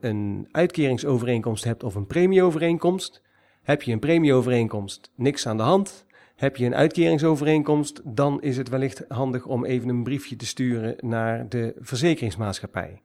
een 0.00 0.48
uitkeringsovereenkomst 0.50 1.64
hebt 1.64 1.82
of 1.82 1.94
een 1.94 2.06
premieovereenkomst. 2.06 3.22
Heb 3.66 3.82
je 3.82 3.92
een 3.92 3.98
premieovereenkomst, 3.98 5.10
niks 5.14 5.46
aan 5.46 5.56
de 5.56 5.62
hand. 5.62 6.06
Heb 6.36 6.56
je 6.56 6.66
een 6.66 6.74
uitkeringsovereenkomst, 6.74 8.00
dan 8.04 8.42
is 8.42 8.56
het 8.56 8.68
wellicht 8.68 9.04
handig 9.08 9.46
om 9.46 9.64
even 9.64 9.88
een 9.88 10.02
briefje 10.02 10.36
te 10.36 10.46
sturen 10.46 10.96
naar 11.00 11.48
de 11.48 11.74
verzekeringsmaatschappij. 11.78 13.02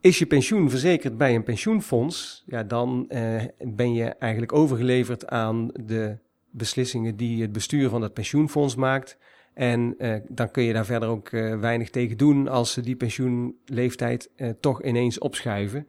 Is 0.00 0.18
je 0.18 0.26
pensioen 0.26 0.70
verzekerd 0.70 1.18
bij 1.18 1.34
een 1.34 1.42
pensioenfonds, 1.42 2.44
ja, 2.46 2.62
dan 2.62 3.04
uh, 3.08 3.42
ben 3.58 3.94
je 3.94 4.04
eigenlijk 4.04 4.52
overgeleverd 4.52 5.26
aan 5.26 5.70
de 5.72 6.18
beslissingen 6.50 7.16
die 7.16 7.42
het 7.42 7.52
bestuur 7.52 7.88
van 7.88 8.02
het 8.02 8.12
pensioenfonds 8.12 8.74
maakt. 8.74 9.18
En 9.54 9.94
uh, 9.98 10.16
dan 10.28 10.50
kun 10.50 10.62
je 10.62 10.72
daar 10.72 10.86
verder 10.86 11.08
ook 11.08 11.30
uh, 11.30 11.60
weinig 11.60 11.90
tegen 11.90 12.16
doen 12.16 12.48
als 12.48 12.72
ze 12.72 12.80
die 12.80 12.96
pensioenleeftijd 12.96 14.30
toch 14.60 14.82
ineens 14.82 15.18
opschuiven. 15.18 15.86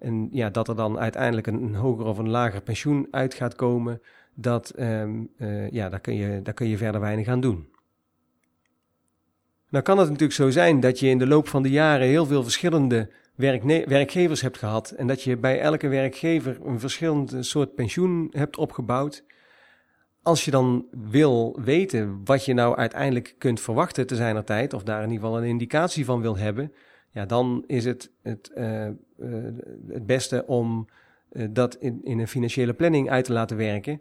En 0.00 0.28
ja, 0.32 0.50
dat 0.50 0.68
er 0.68 0.76
dan 0.76 0.98
uiteindelijk 0.98 1.46
een, 1.46 1.74
hoger 1.74 2.04
of 2.04 2.18
een 2.18 2.28
lager 2.28 2.62
pensioen 2.62 3.08
uit 3.10 3.34
gaat 3.34 3.54
komen, 3.54 4.00
dat, 4.34 4.72
um, 4.78 5.30
ja, 5.70 5.88
daar, 5.88 6.00
kun 6.00 6.14
je, 6.14 6.42
daar 6.42 6.54
kun 6.54 6.68
je 6.68 6.76
verder 6.76 7.00
weinig 7.00 7.28
aan 7.28 7.40
doen. 7.40 7.68
Nou 9.68 9.84
kan 9.84 9.98
het 9.98 10.06
natuurlijk 10.06 10.32
zo 10.32 10.50
zijn 10.50 10.80
dat 10.80 10.98
je 10.98 11.08
in 11.08 11.18
de 11.18 11.26
loop 11.26 11.48
van 11.48 11.62
de 11.62 11.70
jaren 11.70 12.06
heel 12.06 12.26
veel 12.26 12.42
verschillende 12.42 13.10
werkgevers 13.86 14.40
hebt 14.40 14.58
gehad 14.58 14.90
en 14.90 15.06
dat 15.06 15.22
je 15.22 15.36
bij 15.36 15.60
elke 15.60 15.88
werkgever 15.88 16.58
een 16.64 16.80
verschillend 16.80 17.36
soort 17.40 17.74
pensioen 17.74 18.28
hebt 18.36 18.56
opgebouwd. 18.56 19.24
Als 20.22 20.44
je 20.44 20.50
dan 20.50 20.86
wil 21.10 21.58
weten 21.64 22.20
wat 22.24 22.44
je 22.44 22.54
nou 22.54 22.76
uiteindelijk 22.76 23.34
kunt 23.38 23.60
verwachten 23.60 24.06
te 24.06 24.16
zijner 24.16 24.44
tijd, 24.44 24.72
of 24.72 24.82
daar 24.82 25.02
in 25.02 25.10
ieder 25.10 25.24
geval 25.24 25.42
een 25.42 25.48
indicatie 25.48 26.04
van 26.04 26.20
wil 26.20 26.36
hebben, 26.36 26.72
ja, 27.12 27.26
dan 27.26 27.64
is 27.66 27.84
het 27.84 28.12
het, 28.22 28.50
uh, 28.54 28.86
uh, 28.86 28.92
het 29.88 30.06
beste 30.06 30.46
om 30.46 30.88
uh, 31.32 31.46
dat 31.50 31.74
in, 31.74 32.00
in 32.04 32.18
een 32.18 32.28
financiële 32.28 32.74
planning 32.74 33.10
uit 33.10 33.24
te 33.24 33.32
laten 33.32 33.56
werken. 33.56 34.00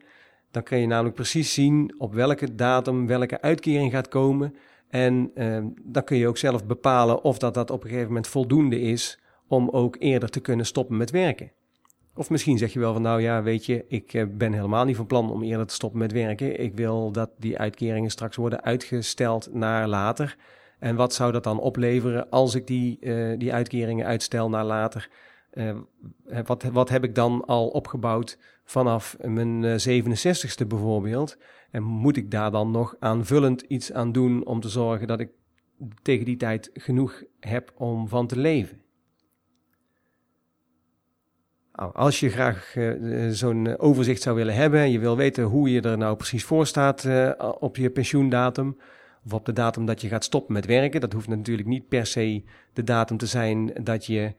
Dan 0.51 0.63
kun 0.63 0.77
je 0.77 0.87
namelijk 0.87 1.15
precies 1.15 1.53
zien 1.53 1.95
op 1.97 2.13
welke 2.13 2.55
datum 2.55 3.07
welke 3.07 3.41
uitkering 3.41 3.91
gaat 3.91 4.07
komen. 4.07 4.55
En 4.89 5.31
dan 5.83 6.03
kun 6.03 6.17
je 6.17 6.27
ook 6.27 6.37
zelf 6.37 6.65
bepalen 6.65 7.23
of 7.23 7.37
dat, 7.37 7.53
dat 7.53 7.71
op 7.71 7.81
een 7.83 7.89
gegeven 7.89 8.07
moment 8.07 8.27
voldoende 8.27 8.81
is 8.81 9.19
om 9.47 9.69
ook 9.69 9.95
eerder 9.99 10.29
te 10.29 10.39
kunnen 10.39 10.65
stoppen 10.65 10.97
met 10.97 11.11
werken. 11.11 11.51
Of 12.19 12.29
misschien 12.29 12.57
zeg 12.57 12.73
je 12.73 12.79
wel 12.79 12.93
van 12.93 13.01
nou 13.01 13.21
ja, 13.21 13.43
weet 13.43 13.65
je, 13.65 13.85
ik 13.87 14.13
eh, 14.13 14.25
ben 14.29 14.53
helemaal 14.53 14.85
niet 14.85 14.95
van 14.95 15.05
plan 15.05 15.31
om 15.31 15.43
eerder 15.43 15.65
te 15.65 15.73
stoppen 15.73 15.99
met 15.99 16.11
werken. 16.11 16.59
Ik 16.59 16.75
wil 16.75 17.11
dat 17.11 17.29
die 17.37 17.57
uitkeringen 17.57 18.09
straks 18.09 18.35
worden 18.35 18.63
uitgesteld 18.63 19.53
naar 19.53 19.87
later. 19.87 20.37
En 20.79 20.95
wat 20.95 21.13
zou 21.13 21.31
dat 21.31 21.43
dan 21.43 21.59
opleveren 21.59 22.29
als 22.29 22.55
ik 22.55 22.67
die, 22.67 22.97
uh, 23.01 23.37
die 23.37 23.53
uitkeringen 23.53 24.05
uitstel 24.05 24.49
naar 24.49 24.65
later? 24.65 25.09
Uh, 25.53 25.77
wat, 26.45 26.63
wat 26.63 26.89
heb 26.89 27.03
ik 27.03 27.15
dan 27.15 27.45
al 27.45 27.67
opgebouwd 27.67 28.37
vanaf 28.63 29.17
mijn 29.21 29.63
67ste 29.63 30.67
bijvoorbeeld? 30.67 31.37
En 31.71 31.83
moet 31.83 32.17
ik 32.17 32.31
daar 32.31 32.51
dan 32.51 32.71
nog 32.71 32.95
aanvullend 32.99 33.61
iets 33.61 33.93
aan 33.93 34.11
doen 34.11 34.45
om 34.45 34.59
te 34.59 34.69
zorgen 34.69 35.07
dat 35.07 35.19
ik 35.19 35.29
tegen 36.01 36.25
die 36.25 36.37
tijd 36.37 36.69
genoeg 36.73 37.23
heb 37.39 37.71
om 37.75 38.07
van 38.07 38.27
te 38.27 38.39
leven? 38.39 38.81
Nou, 41.73 41.93
als 41.93 42.19
je 42.19 42.29
graag 42.29 42.75
zo'n 43.29 43.77
overzicht 43.77 44.21
zou 44.21 44.35
willen 44.35 44.55
hebben 44.55 44.79
en 44.79 44.91
je 44.91 44.99
wil 44.99 45.17
weten 45.17 45.43
hoe 45.43 45.71
je 45.71 45.81
er 45.81 45.97
nou 45.97 46.15
precies 46.15 46.43
voor 46.43 46.67
staat 46.67 47.07
op 47.59 47.75
je 47.75 47.89
pensioendatum, 47.89 48.77
of 49.25 49.33
op 49.33 49.45
de 49.45 49.53
datum 49.53 49.85
dat 49.85 50.01
je 50.01 50.07
gaat 50.07 50.23
stoppen 50.23 50.53
met 50.53 50.65
werken, 50.65 51.01
dat 51.01 51.13
hoeft 51.13 51.27
natuurlijk 51.27 51.67
niet 51.67 51.87
per 51.87 52.05
se 52.05 52.43
de 52.73 52.83
datum 52.83 53.17
te 53.17 53.25
zijn 53.25 53.73
dat 53.83 54.05
je 54.05 54.33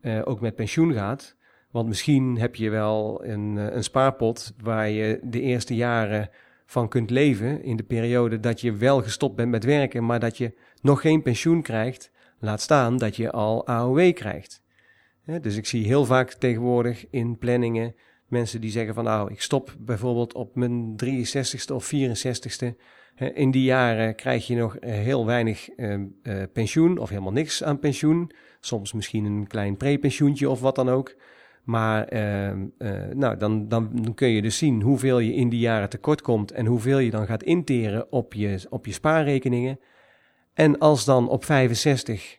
uh, 0.00 0.20
ook 0.24 0.40
met 0.40 0.54
pensioen 0.54 0.92
gaat. 0.92 1.36
Want 1.70 1.88
misschien 1.88 2.38
heb 2.38 2.54
je 2.54 2.70
wel 2.70 3.24
een, 3.24 3.56
een 3.56 3.84
spaarpot 3.84 4.54
waar 4.62 4.88
je 4.88 5.20
de 5.22 5.40
eerste 5.40 5.74
jaren 5.74 6.30
van 6.66 6.88
kunt 6.88 7.10
leven 7.10 7.62
in 7.62 7.76
de 7.76 7.82
periode 7.82 8.40
dat 8.40 8.60
je 8.60 8.72
wel 8.72 9.02
gestopt 9.02 9.36
bent 9.36 9.50
met 9.50 9.64
werken, 9.64 10.06
maar 10.06 10.20
dat 10.20 10.38
je 10.38 10.54
nog 10.82 11.00
geen 11.00 11.22
pensioen 11.22 11.62
krijgt, 11.62 12.10
laat 12.38 12.60
staan 12.60 12.96
dat 12.96 13.16
je 13.16 13.30
al 13.30 13.66
AOW 13.66 14.12
krijgt. 14.12 14.64
Dus 15.40 15.56
ik 15.56 15.66
zie 15.66 15.86
heel 15.86 16.04
vaak 16.04 16.32
tegenwoordig 16.32 17.06
in 17.10 17.38
planningen 17.38 17.94
mensen 18.28 18.60
die 18.60 18.70
zeggen 18.70 18.94
van 18.94 19.04
nou, 19.04 19.30
ik 19.30 19.40
stop 19.40 19.74
bijvoorbeeld 19.78 20.34
op 20.34 20.54
mijn 20.54 20.96
63ste 21.04 21.74
of 21.74 21.92
64ste. 21.94 22.66
in 23.34 23.50
die 23.50 23.62
jaren 23.62 24.14
krijg 24.14 24.46
je 24.46 24.56
nog 24.56 24.76
eh, 24.76 24.92
heel 24.92 25.26
weinig 25.26 25.68
uh, 25.76 26.02
pensioen 26.52 26.98
of 26.98 27.08
helemaal 27.08 27.32
niks 27.32 27.62
aan 27.62 27.78
pensioen. 27.78 28.30
Soms 28.60 28.92
misschien 28.92 29.24
een 29.24 29.46
klein 29.46 29.76
prepensioentje 29.76 30.50
of 30.50 30.60
wat 30.60 30.74
dan 30.74 30.88
ook. 30.88 31.14
Maar 31.64 32.12
uh, 32.12 32.52
nou, 33.14 33.36
dan, 33.36 33.68
dan, 33.68 34.12
kun 34.14 34.28
je 34.28 34.42
dus 34.42 34.58
zien 34.58 34.82
hoeveel 34.82 35.18
je 35.18 35.34
in 35.34 35.48
die 35.48 35.60
jaren 35.60 35.88
tekort 35.88 36.22
komt 36.22 36.52
en 36.52 36.66
hoeveel 36.66 36.98
je 36.98 37.10
dan 37.10 37.26
gaat 37.26 37.42
interen 37.42 38.12
op 38.12 38.34
je, 38.34 38.66
op 38.70 38.86
je 38.86 38.92
spaarrekeningen. 38.92 39.80
En 40.54 40.78
als 40.78 41.04
dan 41.04 41.28
op 41.28 41.44
65 41.44 42.38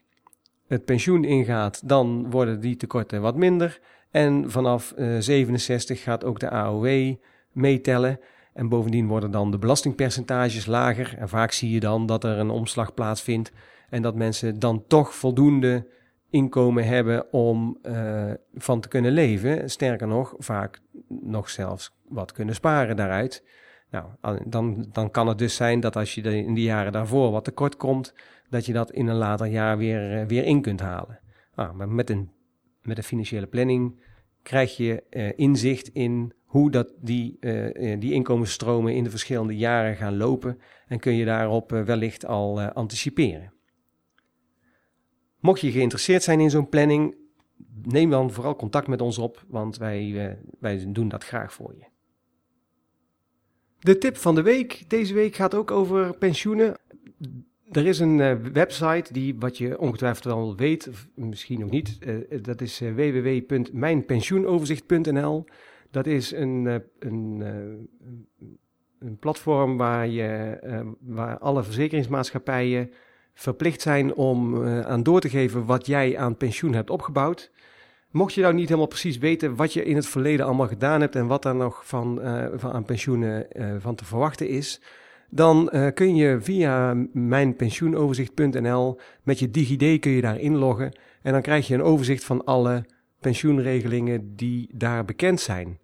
het 0.66 0.84
pensioen 0.84 1.24
ingaat, 1.24 1.88
dan 1.88 2.30
worden 2.30 2.60
die 2.60 2.76
tekorten 2.76 3.20
wat 3.20 3.36
minder. 3.36 3.80
En 4.10 4.50
vanaf 4.50 4.94
uh, 4.96 5.16
eh, 5.16 5.22
67 5.22 6.02
gaat 6.02 6.24
ook 6.24 6.40
de 6.40 6.50
AOW 6.50 7.14
meetellen. 7.52 8.20
En 8.52 8.68
bovendien 8.68 9.06
worden 9.06 9.30
dan 9.30 9.50
de 9.50 9.58
belastingpercentages 9.58 10.66
lager. 10.66 11.14
En 11.18 11.28
vaak 11.28 11.52
zie 11.52 11.70
je 11.70 11.80
dan 11.80 12.06
dat 12.06 12.24
er 12.24 12.38
een 12.38 12.50
omslag 12.50 12.94
plaatsvindt. 12.94 13.52
En 13.90 14.02
dat 14.02 14.14
mensen 14.14 14.58
dan 14.58 14.84
toch 14.86 15.14
voldoende 15.14 15.86
inkomen 16.30 16.86
hebben 16.86 17.32
om 17.32 17.78
uh, 17.82 18.30
van 18.54 18.80
te 18.80 18.88
kunnen 18.88 19.12
leven. 19.12 19.70
Sterker 19.70 20.06
nog, 20.06 20.34
vaak 20.38 20.80
nog 21.08 21.50
zelfs 21.50 21.96
wat 22.08 22.32
kunnen 22.32 22.54
sparen 22.54 22.96
daaruit. 22.96 23.44
Nou, 23.90 24.06
dan, 24.46 24.86
dan 24.92 25.10
kan 25.10 25.26
het 25.26 25.38
dus 25.38 25.56
zijn 25.56 25.80
dat 25.80 25.96
als 25.96 26.14
je 26.14 26.22
in 26.44 26.54
de 26.54 26.62
jaren 26.62 26.92
daarvoor 26.92 27.30
wat 27.30 27.44
tekort 27.44 27.76
komt, 27.76 28.14
dat 28.50 28.66
je 28.66 28.72
dat 28.72 28.90
in 28.90 29.06
een 29.06 29.16
later 29.16 29.46
jaar 29.46 29.78
weer, 29.78 30.20
eh, 30.20 30.26
weer 30.26 30.44
in 30.44 30.60
kunt 30.60 30.80
halen. 30.80 31.20
Ah, 31.54 31.72
maar 31.72 31.88
met 31.88 32.10
een, 32.10 32.30
met 32.82 32.96
een 32.96 33.04
financiële 33.04 33.46
planning 33.46 34.00
krijg 34.42 34.76
je 34.76 35.02
uh, 35.10 35.32
inzicht 35.36 35.88
in 35.88 36.32
hoe 36.44 36.70
dat 36.70 36.92
die, 37.00 37.36
uh, 37.40 38.00
die 38.00 38.12
inkomensstromen 38.12 38.94
in 38.94 39.04
de 39.04 39.10
verschillende 39.10 39.56
jaren 39.56 39.96
gaan 39.96 40.16
lopen 40.16 40.60
en 40.86 40.98
kun 40.98 41.14
je 41.14 41.24
daarop 41.24 41.70
wellicht 41.70 42.26
al 42.26 42.60
anticiperen. 42.60 43.52
Mocht 45.40 45.60
je 45.60 45.70
geïnteresseerd 45.70 46.22
zijn 46.22 46.40
in 46.40 46.50
zo'n 46.50 46.68
planning, 46.68 47.16
neem 47.82 48.10
dan 48.10 48.32
vooral 48.32 48.56
contact 48.56 48.86
met 48.86 49.00
ons 49.00 49.18
op, 49.18 49.44
want 49.48 49.76
wij, 49.76 50.38
wij 50.58 50.92
doen 50.92 51.08
dat 51.08 51.24
graag 51.24 51.52
voor 51.52 51.74
je. 51.74 51.84
De 53.78 53.98
tip 53.98 54.16
van 54.16 54.34
de 54.34 54.42
week 54.42 54.90
deze 54.90 55.14
week 55.14 55.34
gaat 55.34 55.54
ook 55.54 55.70
over 55.70 56.18
pensioenen. 56.18 56.76
Er 57.72 57.86
is 57.86 57.98
een 57.98 58.18
uh, 58.18 58.32
website 58.52 59.12
die, 59.12 59.36
wat 59.38 59.58
je 59.58 59.78
ongetwijfeld 59.78 60.24
wel 60.24 60.56
weet, 60.56 60.88
of 60.88 61.08
misschien 61.14 61.60
nog 61.60 61.70
niet, 61.70 61.98
uh, 62.00 62.16
dat 62.42 62.60
is 62.60 62.78
www.mijnpensioenoverzicht.nl. 62.78 65.44
Dat 65.90 66.06
is 66.06 66.32
een, 66.32 66.82
een, 66.98 67.40
een 68.98 69.18
platform 69.18 69.76
waar, 69.76 70.08
je, 70.08 70.58
waar 71.00 71.38
alle 71.38 71.62
verzekeringsmaatschappijen 71.62 72.90
verplicht 73.34 73.80
zijn 73.80 74.14
om 74.14 74.66
aan 74.66 75.02
door 75.02 75.20
te 75.20 75.28
geven 75.28 75.64
wat 75.64 75.86
jij 75.86 76.18
aan 76.18 76.36
pensioen 76.36 76.72
hebt 76.72 76.90
opgebouwd. 76.90 77.50
Mocht 78.10 78.34
je 78.34 78.40
nou 78.40 78.54
niet 78.54 78.68
helemaal 78.68 78.86
precies 78.86 79.18
weten 79.18 79.56
wat 79.56 79.72
je 79.72 79.84
in 79.84 79.96
het 79.96 80.06
verleden 80.06 80.46
allemaal 80.46 80.68
gedaan 80.68 81.00
hebt 81.00 81.16
en 81.16 81.26
wat 81.26 81.42
daar 81.42 81.56
nog 81.56 81.86
van, 81.86 82.20
van 82.54 82.72
aan 82.72 82.84
pensioenen 82.84 83.46
van 83.80 83.94
te 83.94 84.04
verwachten 84.04 84.48
is, 84.48 84.80
dan 85.30 85.70
uh, 85.72 85.86
kun 85.94 86.16
je 86.16 86.40
via 86.40 86.94
mijnpensioenoverzicht.nl 87.12 88.98
met 89.22 89.38
je 89.38 89.50
DigiD 89.50 90.00
kun 90.00 90.10
je 90.10 90.20
daar 90.20 90.40
inloggen 90.40 90.92
en 91.22 91.32
dan 91.32 91.42
krijg 91.42 91.66
je 91.66 91.74
een 91.74 91.82
overzicht 91.82 92.24
van 92.24 92.44
alle 92.44 92.84
pensioenregelingen 93.20 94.36
die 94.36 94.68
daar 94.74 95.04
bekend 95.04 95.40
zijn. 95.40 95.78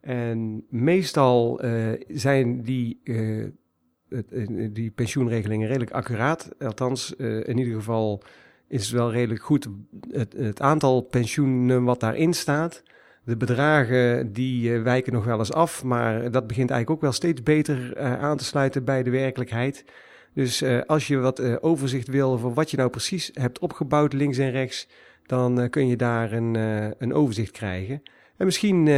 En 0.00 0.64
meestal 0.68 1.64
uh, 1.64 1.92
zijn 2.08 2.62
die, 2.62 3.00
uh, 3.04 3.46
die 4.72 4.90
pensioenregelingen 4.90 5.66
redelijk 5.66 5.90
accuraat. 5.90 6.50
Althans, 6.58 7.12
in 7.16 7.58
ieder 7.58 7.74
geval 7.74 8.22
is 8.68 8.82
het 8.82 8.90
wel 8.90 9.12
redelijk 9.12 9.42
goed 9.42 9.68
het, 10.10 10.32
het 10.32 10.60
aantal 10.60 11.00
pensioenen 11.00 11.84
wat 11.84 12.00
daarin 12.00 12.34
staat. 12.34 12.82
De 13.26 13.36
bedragen 13.36 14.32
die 14.32 14.70
uh, 14.70 14.82
wijken 14.82 15.12
nog 15.12 15.24
wel 15.24 15.38
eens 15.38 15.52
af, 15.52 15.84
maar 15.84 16.30
dat 16.30 16.46
begint 16.46 16.70
eigenlijk 16.70 16.90
ook 16.90 17.00
wel 17.00 17.12
steeds 17.12 17.42
beter 17.42 17.96
uh, 17.96 18.22
aan 18.22 18.36
te 18.36 18.44
sluiten 18.44 18.84
bij 18.84 19.02
de 19.02 19.10
werkelijkheid. 19.10 19.84
Dus 20.34 20.62
uh, 20.62 20.80
als 20.86 21.06
je 21.06 21.16
wat 21.16 21.62
overzicht 21.62 22.08
wil 22.08 22.32
over 22.32 22.54
wat 22.54 22.70
je 22.70 22.76
nou 22.76 22.90
precies 22.90 23.30
hebt 23.32 23.58
opgebouwd 23.58 24.12
links 24.12 24.38
en 24.38 24.50
rechts, 24.50 24.88
dan 25.26 25.70
kun 25.70 25.86
je 25.88 25.96
daar 25.96 26.32
een, 26.32 26.54
een 26.98 27.14
overzicht 27.14 27.50
krijgen. 27.50 28.02
En 28.36 28.44
misschien 28.44 28.88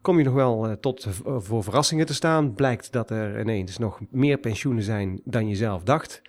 kom 0.00 0.18
je 0.18 0.24
nog 0.24 0.34
wel 0.34 0.76
tot 0.80 1.08
voor 1.24 1.62
verrassingen 1.62 2.06
te 2.06 2.14
staan. 2.14 2.54
Blijkt 2.54 2.92
dat 2.92 3.10
er 3.10 3.40
ineens 3.40 3.78
nog 3.78 4.00
meer 4.10 4.38
pensioenen 4.38 4.82
zijn 4.82 5.20
dan 5.24 5.48
je 5.48 5.54
zelf 5.54 5.82
dacht. 5.82 6.22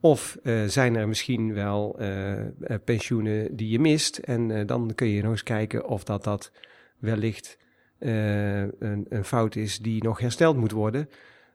Of 0.00 0.38
zijn 0.66 0.96
er 0.96 1.08
misschien 1.08 1.54
wel 1.54 1.98
pensioenen 2.84 3.56
die 3.56 3.68
je 3.68 3.80
mist. 3.80 4.18
En 4.18 4.66
dan 4.66 4.92
kun 4.94 5.08
je 5.08 5.22
nog 5.22 5.30
eens 5.30 5.42
kijken 5.42 5.88
of 5.88 6.04
dat 6.04 6.24
dat 6.24 6.52
wellicht 6.98 7.58
uh, 7.98 8.60
een, 8.60 9.06
een, 9.08 9.24
fout 9.24 9.56
is 9.56 9.78
die 9.78 10.02
nog 10.02 10.18
hersteld 10.18 10.56
moet 10.56 10.72
worden. 10.72 11.08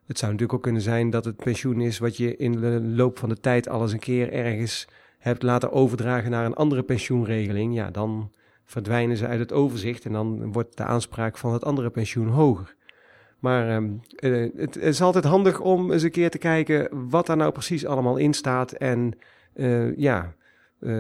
Het 0.05 0.17
zou 0.17 0.31
natuurlijk 0.31 0.57
ook 0.57 0.63
kunnen 0.63 0.81
zijn 0.81 1.09
dat 1.09 1.25
het 1.25 1.35
pensioen 1.35 1.81
is 1.81 1.99
wat 1.99 2.17
je 2.17 2.35
in 2.35 2.51
de 2.51 2.81
loop 2.81 3.19
van 3.19 3.29
de 3.29 3.39
tijd 3.39 3.69
al 3.69 3.81
eens 3.81 3.91
een 3.91 3.99
keer 3.99 4.33
ergens 4.33 4.87
hebt 5.17 5.43
laten 5.43 5.71
overdragen 5.71 6.31
naar 6.31 6.45
een 6.45 6.55
andere 6.55 6.83
pensioenregeling. 6.83 7.73
Ja, 7.73 7.91
dan 7.91 8.31
verdwijnen 8.65 9.17
ze 9.17 9.27
uit 9.27 9.39
het 9.39 9.53
overzicht 9.53 10.05
en 10.05 10.11
dan 10.11 10.51
wordt 10.51 10.77
de 10.77 10.83
aanspraak 10.83 11.37
van 11.37 11.53
het 11.53 11.65
andere 11.65 11.89
pensioen 11.89 12.27
hoger. 12.27 12.75
Maar 13.39 13.81
uh, 14.19 14.49
het 14.55 14.75
is 14.75 15.01
altijd 15.01 15.23
handig 15.23 15.59
om 15.59 15.91
eens 15.91 16.03
een 16.03 16.11
keer 16.11 16.29
te 16.29 16.37
kijken 16.37 17.09
wat 17.09 17.25
daar 17.25 17.37
nou 17.37 17.51
precies 17.51 17.85
allemaal 17.85 18.17
in 18.17 18.33
staat. 18.33 18.71
En 18.71 19.17
uh, 19.55 19.97
ja, 19.97 20.33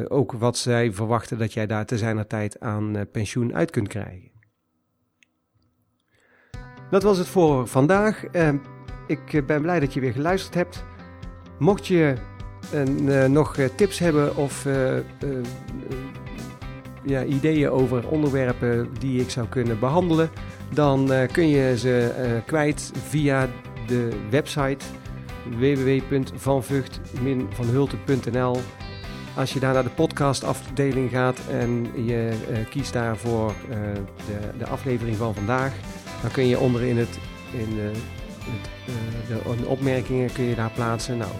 ook 0.07 0.31
wat 0.31 0.57
zij 0.57 0.91
verwachten 0.91 1.37
dat 1.37 1.53
jij 1.53 1.67
daar 1.67 1.85
te 1.85 1.97
zijner 1.97 2.27
tijd 2.27 2.59
aan 2.59 3.07
pensioen 3.11 3.55
uit 3.55 3.71
kunt 3.71 3.87
krijgen. 3.87 4.30
Dat 6.91 7.03
was 7.03 7.17
het 7.17 7.27
voor 7.27 7.67
vandaag. 7.67 8.23
Uh, 8.31 8.49
ik 9.07 9.33
eh, 9.33 9.45
ben 9.45 9.61
blij 9.61 9.79
dat 9.79 9.93
je 9.93 9.99
weer 9.99 10.11
geluisterd 10.11 10.53
hebt. 10.53 10.83
Mocht 11.57 11.87
je 11.87 12.15
en, 12.71 13.31
nog 13.31 13.57
tips 13.75 13.99
hebben 13.99 14.35
of 14.35 14.67
ja, 17.03 17.23
ideeën 17.23 17.69
over 17.69 18.07
onderwerpen 18.07 18.89
die 18.99 19.21
ik 19.21 19.29
zou 19.29 19.47
kunnen 19.47 19.79
behandelen, 19.79 20.29
dan 20.73 21.11
kun 21.31 21.47
je 21.47 21.77
ze 21.77 22.11
kwijt 22.45 22.91
via 23.07 23.47
de 23.87 24.09
website 24.29 24.85
www.vanvucht-vanhulte.nl. 25.59 28.57
Als 29.35 29.53
je 29.53 29.59
daar 29.59 29.73
naar 29.73 29.83
de 29.83 29.89
podcastafdeling 29.89 31.09
gaat 31.09 31.39
en 31.49 31.87
je 32.05 32.31
kiest 32.69 32.93
daarvoor 32.93 33.53
de, 33.69 34.01
de 34.57 34.67
aflevering 34.67 35.17
van 35.17 35.33
vandaag, 35.33 35.73
dan 36.21 36.31
kun 36.31 36.47
je 36.47 36.59
onderin 36.59 36.97
het, 36.97 37.19
in, 37.51 37.77
uh, 37.77 37.83
het, 38.39 38.69
de, 39.27 39.61
de, 39.61 39.67
opmerkingen 39.67 40.31
kun 40.31 40.43
je 40.43 40.55
daar 40.55 40.71
plaatsen. 40.71 41.17
Nou, 41.17 41.31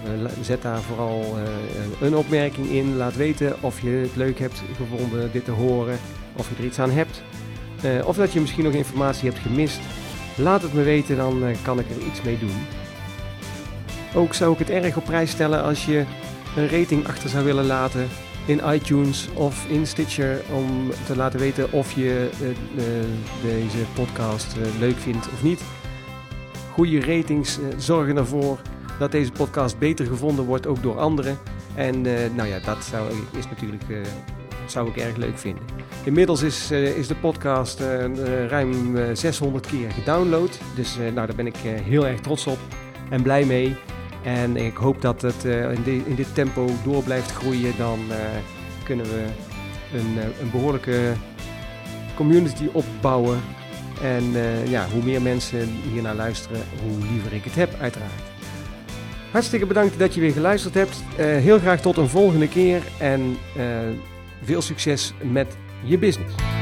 zet 0.42 0.62
daar 0.62 0.82
vooral 0.82 1.38
een 2.02 2.16
opmerking 2.16 2.70
in. 2.70 2.98
Laat 2.98 3.16
weten 3.16 3.56
of 3.62 3.82
je 3.82 3.90
het 3.90 4.16
leuk 4.16 4.40
hebt 4.40 4.62
gevonden 4.78 5.32
dit 5.32 5.46
te 5.46 5.52
horen, 5.52 6.00
of 6.36 6.50
je 6.50 6.56
er 6.58 6.66
iets 6.66 6.80
aan 6.80 6.92
hebt. 6.92 7.24
of 8.06 8.16
dat 8.16 8.34
je 8.34 8.40
misschien 8.40 8.64
nog 8.64 8.74
informatie 8.74 9.30
hebt 9.30 9.42
gemist. 9.42 9.80
Laat 10.36 10.62
het 10.62 10.74
me 10.74 10.84
weten, 10.84 11.18
dan 11.18 11.56
kan 11.62 11.80
ik 11.80 11.90
er 11.90 12.08
iets 12.08 12.22
mee 12.22 12.40
doen. 12.40 12.66
Ook 14.14 14.34
zou 14.34 14.54
ik 14.54 14.60
het 14.60 14.70
erg 14.70 14.98
op 14.98 15.04
prijs 15.04 15.32
stellen 15.32 15.64
als 15.64 15.86
je 15.86 16.04
een 16.56 16.70
rating 16.70 17.08
achter 17.08 17.30
zou 17.30 17.46
willen 17.46 17.66
laten 17.66 18.08
in 18.52 18.62
iTunes 18.74 19.30
of 19.34 19.66
in 19.70 19.88
Stitcher 19.88 20.42
om 20.54 20.90
te 21.06 21.16
laten 21.16 21.40
weten 21.40 21.72
of 21.72 21.92
je 21.92 22.30
uh, 22.42 22.48
uh, 22.48 22.56
deze 23.42 23.78
podcast 23.94 24.58
uh, 24.58 24.80
leuk 24.80 24.98
vindt 24.98 25.28
of 25.34 25.44
niet. 25.44 25.62
Goede 26.72 27.00
ratings 27.00 27.60
zorgen 27.78 28.18
ervoor 28.18 28.60
dat 29.00 29.12
deze 29.12 29.32
podcast 29.32 29.80
beter 29.80 30.06
gevonden 30.06 30.46
wordt, 30.46 30.68
ook 30.68 30.84
door 30.84 31.00
anderen. 31.00 31.38
En 31.76 32.02
nou 32.36 32.48
ja, 32.48 32.60
dat 32.60 32.84
zou, 32.84 33.12
is 33.38 33.46
natuurlijk, 33.50 33.84
zou 34.66 34.90
ik 34.90 34.98
erg 34.98 35.16
leuk 35.16 35.38
vinden. 35.38 35.64
Inmiddels 36.04 36.42
is, 36.42 36.72
is 36.72 37.08
de 37.08 37.16
podcast 37.16 37.80
ruim 38.48 38.98
600 39.14 39.68
keer 39.68 39.92
gedownload. 39.92 40.60
Dus 40.76 40.96
nou, 40.98 41.14
daar 41.14 41.36
ben 41.36 41.48
ik 41.48 41.56
heel 41.64 42.08
erg 42.08 42.20
trots 42.20 42.48
op 42.48 42.60
en 43.10 43.22
blij 43.22 43.46
mee. 43.46 43.76
En 44.24 44.58
ik 44.58 44.76
hoop 44.76 45.02
dat 45.02 45.22
het 45.22 45.46
uh, 45.46 45.72
in, 45.72 46.06
in, 46.06 46.16
dit 46.16 46.36
tempo 46.36 46.70
door 46.84 47.04
blijft 47.04 47.32
groeien. 47.32 47.74
Dan 47.78 48.00
uh, 48.10 48.16
kunnen 48.84 49.06
we 49.06 49.26
een, 49.94 50.14
uh, 50.18 50.24
een, 50.42 50.52
behoorlijke 50.52 51.14
community 52.16 52.70
opbouwen. 52.72 53.42
En 54.02 54.24
ja, 54.68 54.88
hoe 54.94 55.04
meer 55.04 55.22
mensen 55.22 55.70
hier 55.92 56.02
naar 56.02 56.16
luisteren, 56.16 56.62
hoe 56.82 57.08
liever 57.12 57.34
ik 57.34 57.44
het 57.44 57.56
heb, 57.56 57.74
uiteraard. 57.80 58.12
Hartstikke 59.32 59.66
bedankt 59.66 60.00
dat 60.00 60.14
je 60.14 60.22
weer 60.22 60.32
geluisterd 60.32 60.74
hebt. 60.74 61.04
heel 61.18 61.60
graag 61.60 61.82
tot 61.82 61.98
een 61.98 62.10
volgende 62.10 62.48
keer 62.48 62.82
en 63.00 63.38
veel 64.44 64.62
succes 64.62 65.14
met 65.22 65.58
je 65.84 65.98
business. 65.98 66.61